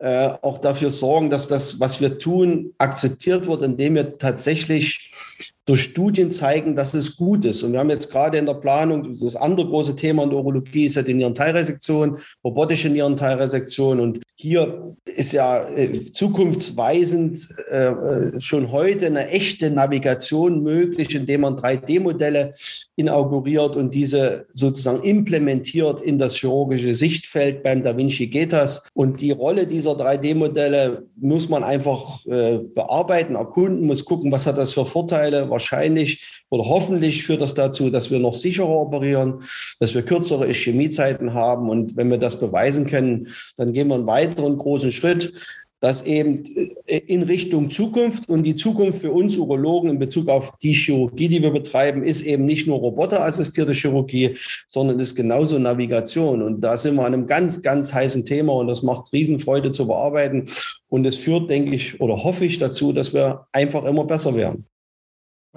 äh, 0.00 0.30
auch 0.42 0.58
dafür 0.58 0.90
sorgen, 0.90 1.28
dass 1.28 1.48
das, 1.48 1.80
was 1.80 2.00
wir 2.00 2.18
tun, 2.18 2.72
akzeptiert 2.78 3.48
wird, 3.48 3.62
indem 3.62 3.96
wir 3.96 4.16
tatsächlich 4.16 5.12
durch 5.66 5.82
Studien 5.82 6.30
zeigen, 6.30 6.76
dass 6.76 6.94
es 6.94 7.16
gut 7.16 7.44
ist. 7.44 7.62
Und 7.62 7.72
wir 7.72 7.80
haben 7.80 7.90
jetzt 7.90 8.10
gerade 8.10 8.38
in 8.38 8.46
der 8.46 8.54
Planung, 8.54 9.14
das 9.20 9.36
andere 9.36 9.66
große 9.66 9.96
Thema 9.96 10.22
in 10.22 10.30
der 10.30 10.38
Urologie 10.38 10.86
ist 10.86 10.94
ja 10.94 11.02
die 11.02 11.14
Nierenteilresektion, 11.14 12.18
robotische 12.42 12.88
Nierenteilresektion. 12.88 14.00
Und 14.00 14.20
hier 14.34 14.96
ist 15.04 15.32
ja 15.32 15.68
äh, 15.68 15.92
zukunftsweisend 16.12 17.48
äh, 17.68 18.40
schon 18.40 18.72
heute 18.72 19.06
eine 19.06 19.28
echte 19.28 19.68
Navigation 19.68 20.62
möglich, 20.62 21.14
indem 21.14 21.42
man 21.42 21.56
3D-Modelle 21.56 22.52
inauguriert 22.98 23.76
und 23.76 23.94
diese 23.94 24.46
sozusagen 24.52 25.02
implementiert 25.04 26.00
in 26.00 26.18
das 26.18 26.34
chirurgische 26.36 26.96
Sichtfeld 26.96 27.62
beim 27.62 27.84
Da 27.84 27.96
Vinci 27.96 28.26
Getas. 28.26 28.90
Und 28.92 29.20
die 29.20 29.30
Rolle 29.30 29.68
dieser 29.68 29.92
3D-Modelle 29.92 31.06
muss 31.16 31.48
man 31.48 31.62
einfach 31.62 32.26
äh, 32.26 32.58
bearbeiten, 32.74 33.36
erkunden, 33.36 33.86
muss 33.86 34.04
gucken, 34.04 34.32
was 34.32 34.48
hat 34.48 34.58
das 34.58 34.72
für 34.72 34.84
Vorteile. 34.84 35.48
Wahrscheinlich 35.48 36.24
oder 36.50 36.64
hoffentlich 36.64 37.24
führt 37.24 37.40
das 37.40 37.54
dazu, 37.54 37.90
dass 37.90 38.10
wir 38.10 38.18
noch 38.18 38.34
sicherer 38.34 38.68
operieren, 38.68 39.42
dass 39.78 39.94
wir 39.94 40.02
kürzere 40.02 40.48
Ischämiezeiten 40.48 41.34
haben. 41.34 41.70
Und 41.70 41.96
wenn 41.96 42.10
wir 42.10 42.18
das 42.18 42.40
beweisen 42.40 42.86
können, 42.86 43.28
dann 43.56 43.72
gehen 43.72 43.88
wir 43.88 43.94
einen 43.94 44.06
weiteren 44.06 44.56
großen 44.56 44.90
Schritt 44.90 45.32
dass 45.80 46.04
eben 46.04 46.44
äh, 46.86 46.98
in 47.06 47.22
Richtung 47.22 47.70
Zukunft 47.70 48.28
und 48.28 48.42
die 48.42 48.54
Zukunft 48.54 49.00
für 49.00 49.12
uns 49.12 49.36
Urologen 49.36 49.90
in 49.90 49.98
Bezug 49.98 50.28
auf 50.28 50.56
die 50.58 50.72
Chirurgie, 50.72 51.28
die 51.28 51.42
wir 51.42 51.50
betreiben, 51.50 52.02
ist 52.02 52.22
eben 52.22 52.46
nicht 52.46 52.66
nur 52.66 52.78
roboterassistierte 52.78 53.72
Chirurgie, 53.72 54.36
sondern 54.66 54.98
ist 54.98 55.14
genauso 55.14 55.58
Navigation. 55.58 56.42
Und 56.42 56.60
da 56.60 56.76
sind 56.76 56.96
wir 56.96 57.04
an 57.04 57.14
einem 57.14 57.26
ganz, 57.26 57.62
ganz 57.62 57.94
heißen 57.94 58.24
Thema 58.24 58.54
und 58.54 58.66
das 58.66 58.82
macht 58.82 59.12
Riesenfreude 59.12 59.70
zu 59.70 59.86
bearbeiten. 59.86 60.46
Und 60.88 61.06
es 61.06 61.16
führt, 61.16 61.50
denke 61.50 61.74
ich, 61.74 62.00
oder 62.00 62.24
hoffe 62.24 62.44
ich 62.44 62.58
dazu, 62.58 62.92
dass 62.92 63.14
wir 63.14 63.46
einfach 63.52 63.84
immer 63.84 64.04
besser 64.04 64.34
werden. 64.34 64.66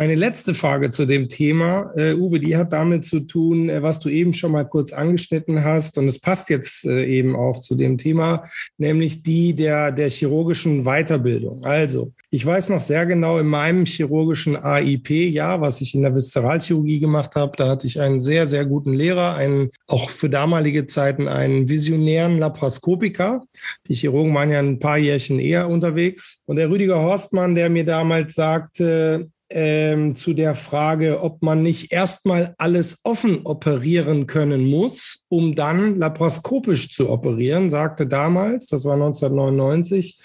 Meine 0.01 0.15
letzte 0.15 0.55
Frage 0.55 0.89
zu 0.89 1.05
dem 1.05 1.29
Thema, 1.29 1.91
äh, 1.95 2.15
Uwe, 2.15 2.39
die 2.39 2.57
hat 2.57 2.73
damit 2.73 3.05
zu 3.05 3.19
tun, 3.19 3.69
äh, 3.69 3.83
was 3.83 3.99
du 3.99 4.09
eben 4.09 4.33
schon 4.33 4.51
mal 4.51 4.63
kurz 4.63 4.93
angeschnitten 4.93 5.63
hast. 5.63 5.99
Und 5.99 6.07
es 6.07 6.17
passt 6.17 6.49
jetzt 6.49 6.85
äh, 6.85 7.05
eben 7.05 7.35
auch 7.35 7.59
zu 7.59 7.75
dem 7.75 7.99
Thema, 7.99 8.45
nämlich 8.79 9.21
die 9.21 9.53
der, 9.53 9.91
der 9.91 10.09
chirurgischen 10.09 10.85
Weiterbildung. 10.85 11.65
Also, 11.65 12.13
ich 12.31 12.43
weiß 12.43 12.69
noch 12.69 12.81
sehr 12.81 13.05
genau 13.05 13.37
in 13.37 13.45
meinem 13.45 13.85
chirurgischen 13.85 14.55
AIP-Jahr, 14.55 15.61
was 15.61 15.81
ich 15.81 15.93
in 15.93 16.01
der 16.01 16.15
Viszeralchirurgie 16.15 16.99
gemacht 16.99 17.35
habe, 17.35 17.55
da 17.55 17.67
hatte 17.67 17.85
ich 17.85 18.01
einen 18.01 18.21
sehr, 18.21 18.47
sehr 18.47 18.65
guten 18.65 18.93
Lehrer, 18.93 19.35
einen, 19.35 19.69
auch 19.85 20.09
für 20.09 20.31
damalige 20.31 20.87
Zeiten 20.87 21.27
einen 21.27 21.69
visionären 21.69 22.39
Laparoskopiker. 22.39 23.43
Die 23.85 23.93
Chirurgen 23.93 24.33
waren 24.33 24.49
ja 24.49 24.57
ein 24.57 24.79
paar 24.79 24.97
Jährchen 24.97 25.39
eher 25.39 25.69
unterwegs. 25.69 26.41
Und 26.47 26.55
der 26.55 26.71
Rüdiger 26.71 27.03
Horstmann, 27.03 27.53
der 27.53 27.69
mir 27.69 27.85
damals 27.85 28.33
sagte, 28.33 29.29
ähm, 29.51 30.15
zu 30.15 30.33
der 30.33 30.55
Frage, 30.55 31.21
ob 31.21 31.41
man 31.41 31.61
nicht 31.61 31.91
erstmal 31.91 32.55
alles 32.57 32.99
offen 33.03 33.45
operieren 33.45 34.27
können 34.27 34.65
muss, 34.65 35.25
um 35.29 35.55
dann 35.55 35.97
laparoskopisch 35.97 36.93
zu 36.93 37.09
operieren, 37.09 37.69
sagte 37.69 38.07
damals, 38.07 38.67
das 38.67 38.85
war 38.85 38.93
1999, 38.93 40.19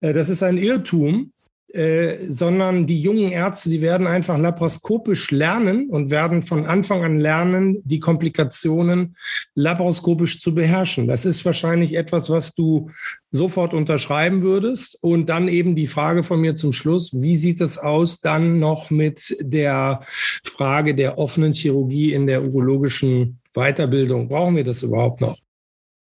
äh, 0.00 0.12
das 0.12 0.28
ist 0.28 0.42
ein 0.42 0.58
Irrtum, 0.58 1.31
äh, 1.72 2.26
sondern 2.28 2.86
die 2.86 3.00
jungen 3.00 3.32
Ärzte, 3.32 3.70
die 3.70 3.80
werden 3.80 4.06
einfach 4.06 4.36
laparoskopisch 4.36 5.30
lernen 5.30 5.88
und 5.88 6.10
werden 6.10 6.42
von 6.42 6.66
Anfang 6.66 7.02
an 7.02 7.18
lernen, 7.18 7.78
die 7.84 7.98
Komplikationen 7.98 9.16
laparoskopisch 9.54 10.40
zu 10.40 10.54
beherrschen. 10.54 11.08
Das 11.08 11.24
ist 11.24 11.44
wahrscheinlich 11.46 11.94
etwas, 11.96 12.28
was 12.28 12.54
du 12.54 12.90
sofort 13.30 13.72
unterschreiben 13.72 14.42
würdest. 14.42 14.98
Und 15.00 15.30
dann 15.30 15.48
eben 15.48 15.74
die 15.74 15.86
Frage 15.86 16.24
von 16.24 16.40
mir 16.40 16.54
zum 16.54 16.74
Schluss, 16.74 17.10
wie 17.14 17.36
sieht 17.36 17.62
es 17.62 17.78
aus 17.78 18.20
dann 18.20 18.58
noch 18.58 18.90
mit 18.90 19.34
der 19.40 20.02
Frage 20.44 20.94
der 20.94 21.16
offenen 21.16 21.54
Chirurgie 21.54 22.12
in 22.12 22.26
der 22.26 22.44
urologischen 22.44 23.40
Weiterbildung? 23.54 24.28
Brauchen 24.28 24.56
wir 24.56 24.64
das 24.64 24.82
überhaupt 24.82 25.22
noch? 25.22 25.38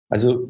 Also 0.08 0.48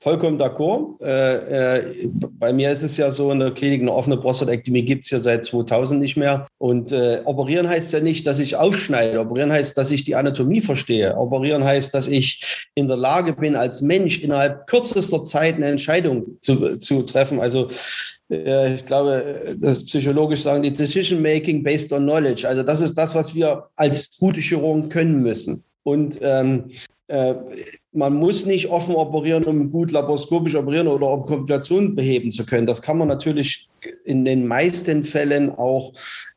Vollkommen 0.00 0.38
d'accord. 0.38 1.00
Äh, 1.02 1.78
äh, 1.78 2.08
bei 2.12 2.52
mir 2.52 2.70
ist 2.70 2.82
es 2.82 2.98
ja 2.98 3.10
so, 3.10 3.32
in 3.32 3.38
der 3.38 3.52
Klinik 3.52 3.80
eine 3.80 3.92
offene 3.92 4.18
Prostatektomie 4.18 4.82
gibt 4.82 5.04
es 5.04 5.10
ja 5.10 5.18
seit 5.18 5.44
2000 5.44 5.98
nicht 5.98 6.16
mehr. 6.16 6.46
Und 6.58 6.92
äh, 6.92 7.22
operieren 7.24 7.66
heißt 7.66 7.92
ja 7.94 8.00
nicht, 8.00 8.26
dass 8.26 8.38
ich 8.38 8.56
aufschneide. 8.56 9.18
Operieren 9.18 9.50
heißt, 9.50 9.76
dass 9.78 9.90
ich 9.90 10.04
die 10.04 10.14
Anatomie 10.14 10.60
verstehe. 10.60 11.16
Operieren 11.16 11.64
heißt, 11.64 11.94
dass 11.94 12.06
ich 12.06 12.68
in 12.74 12.86
der 12.86 12.98
Lage 12.98 13.32
bin, 13.32 13.56
als 13.56 13.80
Mensch 13.80 14.22
innerhalb 14.22 14.66
kürzester 14.66 15.22
Zeit 15.22 15.54
eine 15.54 15.68
Entscheidung 15.68 16.36
zu, 16.42 16.76
zu 16.76 17.02
treffen. 17.02 17.40
Also 17.40 17.70
äh, 18.30 18.74
ich 18.74 18.84
glaube, 18.84 19.56
das 19.58 19.86
psychologisch 19.86 20.42
sagen, 20.42 20.62
die 20.62 20.72
Decision 20.72 21.22
Making 21.22 21.62
based 21.62 21.94
on 21.94 22.02
Knowledge. 22.02 22.46
Also 22.46 22.62
das 22.62 22.82
ist 22.82 22.94
das, 22.94 23.14
was 23.14 23.34
wir 23.34 23.68
als 23.76 24.10
gute 24.18 24.40
Chirurgen 24.40 24.90
können 24.90 25.22
müssen. 25.22 25.64
Und 25.82 26.18
ähm, 26.20 26.70
äh, 27.08 27.34
man 27.92 28.14
muss 28.14 28.46
nicht 28.46 28.70
offen 28.70 28.94
operieren, 28.94 29.44
um 29.44 29.70
gut 29.70 29.92
laparoskopisch 29.92 30.54
operieren 30.54 30.88
oder 30.88 31.10
um 31.10 31.22
Komplikationen 31.24 31.94
beheben 31.94 32.30
zu 32.30 32.46
können. 32.46 32.66
Das 32.66 32.80
kann 32.80 32.98
man 32.98 33.08
natürlich 33.08 33.68
in 34.04 34.24
den 34.24 34.46
meisten 34.46 35.04
Fällen 35.04 35.50
auch 35.50 35.92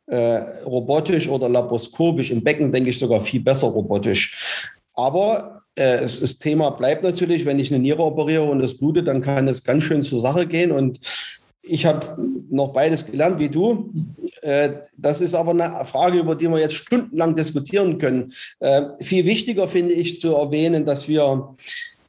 äh, 0.06 0.38
robotisch 0.64 1.28
oder 1.28 1.48
laparoskopisch. 1.48 2.30
Im 2.30 2.44
Becken 2.44 2.72
denke 2.72 2.90
ich 2.90 2.98
sogar 2.98 3.20
viel 3.20 3.40
besser 3.40 3.68
robotisch. 3.68 4.66
Aber 4.94 5.62
äh, 5.76 5.98
es, 6.00 6.20
das 6.20 6.38
Thema 6.38 6.70
bleibt 6.70 7.02
natürlich, 7.02 7.46
wenn 7.46 7.58
ich 7.58 7.72
eine 7.72 7.82
Niere 7.82 8.02
operiere 8.02 8.44
und 8.44 8.62
es 8.62 8.76
blutet, 8.76 9.08
dann 9.08 9.22
kann 9.22 9.48
es 9.48 9.64
ganz 9.64 9.84
schön 9.84 10.02
zur 10.02 10.20
Sache 10.20 10.46
gehen. 10.46 10.72
Und 10.72 11.00
ich 11.66 11.86
habe 11.86 12.06
noch 12.50 12.72
beides 12.72 13.06
gelernt 13.06 13.38
wie 13.38 13.48
du. 13.48 13.90
Äh, 14.42 14.70
das 14.96 15.20
ist 15.20 15.34
aber 15.34 15.50
eine 15.50 15.84
Frage, 15.84 16.18
über 16.18 16.34
die 16.34 16.48
wir 16.48 16.58
jetzt 16.58 16.74
stundenlang 16.74 17.34
diskutieren 17.34 17.98
können. 17.98 18.32
Äh, 18.60 18.82
viel 19.00 19.24
wichtiger 19.24 19.66
finde 19.66 19.94
ich 19.94 20.20
zu 20.20 20.34
erwähnen, 20.34 20.86
dass 20.86 21.08
wir 21.08 21.56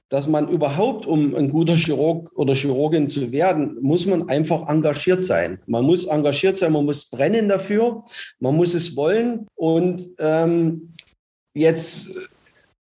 dass 0.10 0.28
man 0.28 0.48
überhaupt, 0.48 1.06
um 1.06 1.36
ein 1.36 1.50
guter 1.50 1.76
Chirurg 1.76 2.32
oder 2.36 2.56
Chirurgin 2.56 3.10
zu 3.10 3.32
werden, 3.34 3.78
muss 3.82 4.06
man 4.06 4.30
einfach 4.30 4.70
engagiert 4.70 5.22
sein. 5.22 5.60
Man 5.66 5.84
muss 5.84 6.06
engagiert 6.06 6.56
sein, 6.56 6.72
man 6.72 6.86
muss 6.86 7.10
brennen 7.10 7.50
dafür, 7.50 8.06
man 8.40 8.56
muss 8.56 8.74
es 8.74 8.96
wollen. 8.96 9.48
Und 9.56 10.08
ähm, 10.20 10.94
jetzt 11.54 12.18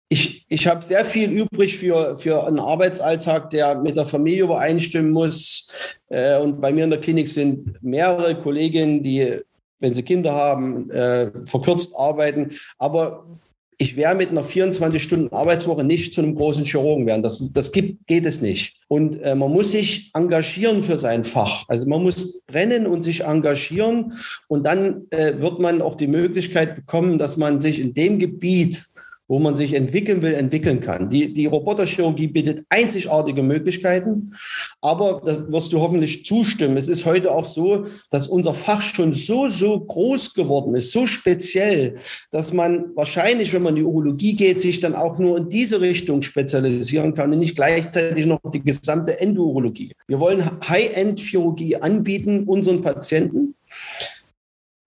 ich, 0.08 0.46
ich 0.48 0.66
habe 0.66 0.84
sehr 0.84 1.04
viel 1.04 1.30
übrig 1.30 1.76
für, 1.76 2.16
für 2.16 2.46
einen 2.46 2.60
Arbeitsalltag, 2.60 3.50
der 3.50 3.80
mit 3.80 3.96
der 3.96 4.06
Familie 4.06 4.44
übereinstimmen 4.44 5.10
muss. 5.10 5.72
Äh, 6.08 6.38
und 6.38 6.60
bei 6.60 6.72
mir 6.72 6.84
in 6.84 6.90
der 6.90 7.00
Klinik 7.00 7.28
sind 7.28 7.82
mehrere 7.82 8.36
Kolleginnen, 8.36 9.02
die, 9.02 9.40
wenn 9.80 9.94
sie 9.94 10.02
Kinder 10.02 10.32
haben, 10.32 10.90
äh, 10.90 11.32
verkürzt 11.46 11.94
arbeiten. 11.96 12.52
Aber 12.78 13.26
ich 13.78 13.96
werde 13.96 14.18
mit 14.18 14.30
einer 14.30 14.44
24-Stunden-Arbeitswoche 14.44 15.84
nicht 15.84 16.14
zu 16.14 16.22
einem 16.22 16.36
großen 16.36 16.64
Chirurgen 16.64 17.04
werden. 17.06 17.22
Das, 17.22 17.52
das 17.52 17.72
gibt, 17.72 18.06
geht 18.06 18.24
es 18.24 18.40
nicht. 18.40 18.76
Und 18.88 19.20
äh, 19.22 19.34
man 19.34 19.52
muss 19.52 19.72
sich 19.72 20.10
engagieren 20.14 20.82
für 20.82 20.98
sein 20.98 21.24
Fach. 21.24 21.64
Also 21.68 21.86
man 21.86 22.02
muss 22.02 22.42
brennen 22.46 22.86
und 22.86 23.02
sich 23.02 23.24
engagieren. 23.24 24.14
Und 24.46 24.64
dann 24.64 25.06
äh, 25.10 25.40
wird 25.40 25.58
man 25.58 25.82
auch 25.82 25.96
die 25.96 26.06
Möglichkeit 26.06 26.76
bekommen, 26.76 27.18
dass 27.18 27.36
man 27.36 27.60
sich 27.60 27.80
in 27.80 27.92
dem 27.92 28.18
Gebiet, 28.18 28.86
wo 29.28 29.38
man 29.38 29.56
sich 29.56 29.74
entwickeln 29.74 30.22
will, 30.22 30.34
entwickeln 30.34 30.80
kann. 30.80 31.10
Die, 31.10 31.32
die 31.32 31.46
Roboterchirurgie 31.46 32.28
bietet 32.28 32.64
einzigartige 32.68 33.42
Möglichkeiten, 33.42 34.32
aber 34.80 35.22
da 35.24 35.50
wirst 35.50 35.72
du 35.72 35.80
hoffentlich 35.80 36.24
zustimmen. 36.24 36.76
Es 36.76 36.88
ist 36.88 37.06
heute 37.06 37.30
auch 37.30 37.44
so, 37.44 37.86
dass 38.10 38.28
unser 38.28 38.54
Fach 38.54 38.82
schon 38.82 39.12
so, 39.12 39.48
so 39.48 39.80
groß 39.80 40.34
geworden 40.34 40.74
ist, 40.74 40.92
so 40.92 41.06
speziell, 41.06 41.96
dass 42.30 42.52
man 42.52 42.86
wahrscheinlich, 42.94 43.52
wenn 43.52 43.62
man 43.62 43.76
in 43.76 43.82
die 43.82 43.88
Urologie 43.88 44.34
geht, 44.34 44.60
sich 44.60 44.80
dann 44.80 44.94
auch 44.94 45.18
nur 45.18 45.38
in 45.38 45.48
diese 45.48 45.80
Richtung 45.80 46.22
spezialisieren 46.22 47.14
kann 47.14 47.32
und 47.32 47.38
nicht 47.38 47.56
gleichzeitig 47.56 48.26
noch 48.26 48.40
die 48.52 48.62
gesamte 48.62 49.20
Endurologie. 49.20 49.92
Wir 50.06 50.20
wollen 50.20 50.44
High-End-Chirurgie 50.66 51.76
anbieten 51.76 52.44
unseren 52.44 52.82
Patienten. 52.82 53.54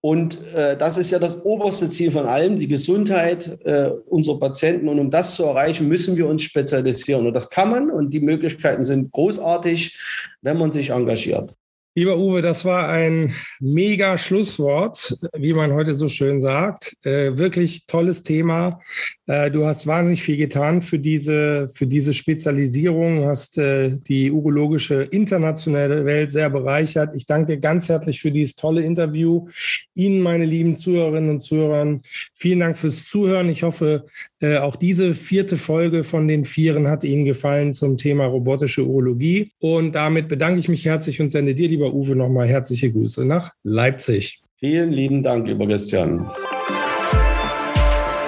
Und 0.02 0.42
äh, 0.54 0.78
das 0.78 0.98
ist 0.98 1.12
ja 1.12 1.20
das 1.20 1.44
oberste 1.44 1.90
Ziel 1.90 2.12
von 2.12 2.26
allem, 2.26 2.58
die 2.58 2.70
Gesundheit 2.70 3.60
äh, 3.66 3.90
unserer 4.08 4.40
Patienten. 4.40 4.88
Und 4.88 5.00
um 5.00 5.12
das 5.12 5.36
zu 5.36 5.44
erreichen, 5.44 5.88
müssen 5.90 6.16
wir 6.16 6.28
uns 6.28 6.44
spezialisieren. 6.44 7.28
Und 7.28 7.34
das 7.34 7.50
kann 7.50 7.70
man 7.70 7.92
und 7.92 8.14
die 8.14 8.22
Möglichkeiten 8.22 8.82
sind 8.82 9.12
großartig, 9.12 9.98
wenn 10.42 10.58
man 10.58 10.72
sich 10.72 10.92
engagiert. 10.92 11.54
Lieber 11.96 12.18
Uwe, 12.18 12.44
das 12.44 12.66
war 12.66 12.88
ein 12.88 13.34
mega 13.60 14.18
Schlusswort, 14.20 15.18
wie 15.36 15.54
man 15.54 15.74
heute 15.74 15.96
so 15.96 16.08
schön 16.08 16.40
sagt. 16.40 16.96
Äh, 17.04 17.36
wirklich 17.36 17.88
tolles 17.88 18.22
Thema. 18.22 18.80
Äh, 19.26 19.50
du 19.50 19.66
hast 19.66 19.88
wahnsinnig 19.88 20.22
viel 20.22 20.38
getan 20.38 20.84
für 20.84 21.00
diese, 21.00 21.68
für 21.74 21.88
diese 21.88 22.14
Spezialisierung, 22.14 23.26
hast 23.26 23.58
äh, 23.58 23.92
die 24.08 24.32
urologische 24.32 25.02
internationale 25.02 26.06
Welt 26.06 26.32
sehr 26.32 26.52
bereichert. 26.52 27.16
Ich 27.16 27.26
danke 27.26 27.54
dir 27.54 27.60
ganz 27.60 27.90
herzlich 27.90 28.22
für 28.22 28.32
dieses 28.32 28.56
tolle 28.56 28.84
Interview. 28.84 29.48
Ihnen, 29.96 30.22
meine 30.22 30.46
lieben 30.46 30.78
Zuhörerinnen 30.78 31.32
und 31.32 31.40
Zuhörer, 31.40 31.98
vielen 32.36 32.60
Dank 32.60 32.78
fürs 32.78 33.06
Zuhören. 33.06 33.50
Ich 33.50 33.64
hoffe, 33.64 34.06
äh, 34.42 34.58
auch 34.58 34.76
diese 34.76 35.16
vierte 35.16 35.58
Folge 35.58 36.04
von 36.04 36.28
den 36.28 36.46
Vieren 36.46 36.88
hat 36.88 37.04
Ihnen 37.04 37.26
gefallen 37.26 37.74
zum 37.74 37.98
Thema 37.98 38.26
robotische 38.26 38.86
Urologie. 38.86 39.52
Und 39.60 39.94
damit 39.94 40.28
bedanke 40.28 40.60
ich 40.60 40.70
mich 40.70 40.86
herzlich 40.86 41.20
und 41.20 41.30
sende 41.30 41.56
dir, 41.56 41.68
lieber 41.68 41.79
lieber 41.80 41.94
Uwe, 41.94 42.16
nochmal 42.16 42.48
herzliche 42.48 42.92
Grüße 42.92 43.26
nach 43.26 43.54
Leipzig. 43.64 44.42
Vielen 44.58 44.92
lieben 44.92 45.24
Dank, 45.24 45.48
lieber 45.48 45.66
Christian. 45.66 46.30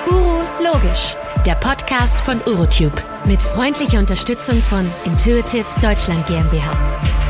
Uro 0.10 0.44
Logisch, 0.64 1.16
der 1.46 1.56
Podcast 1.56 2.22
von 2.22 2.40
Urotube 2.48 2.96
mit 3.26 3.42
freundlicher 3.42 4.00
Unterstützung 4.00 4.56
von 4.56 4.86
Intuitive 5.06 5.66
Deutschland 5.82 6.26
GmbH. 6.28 7.21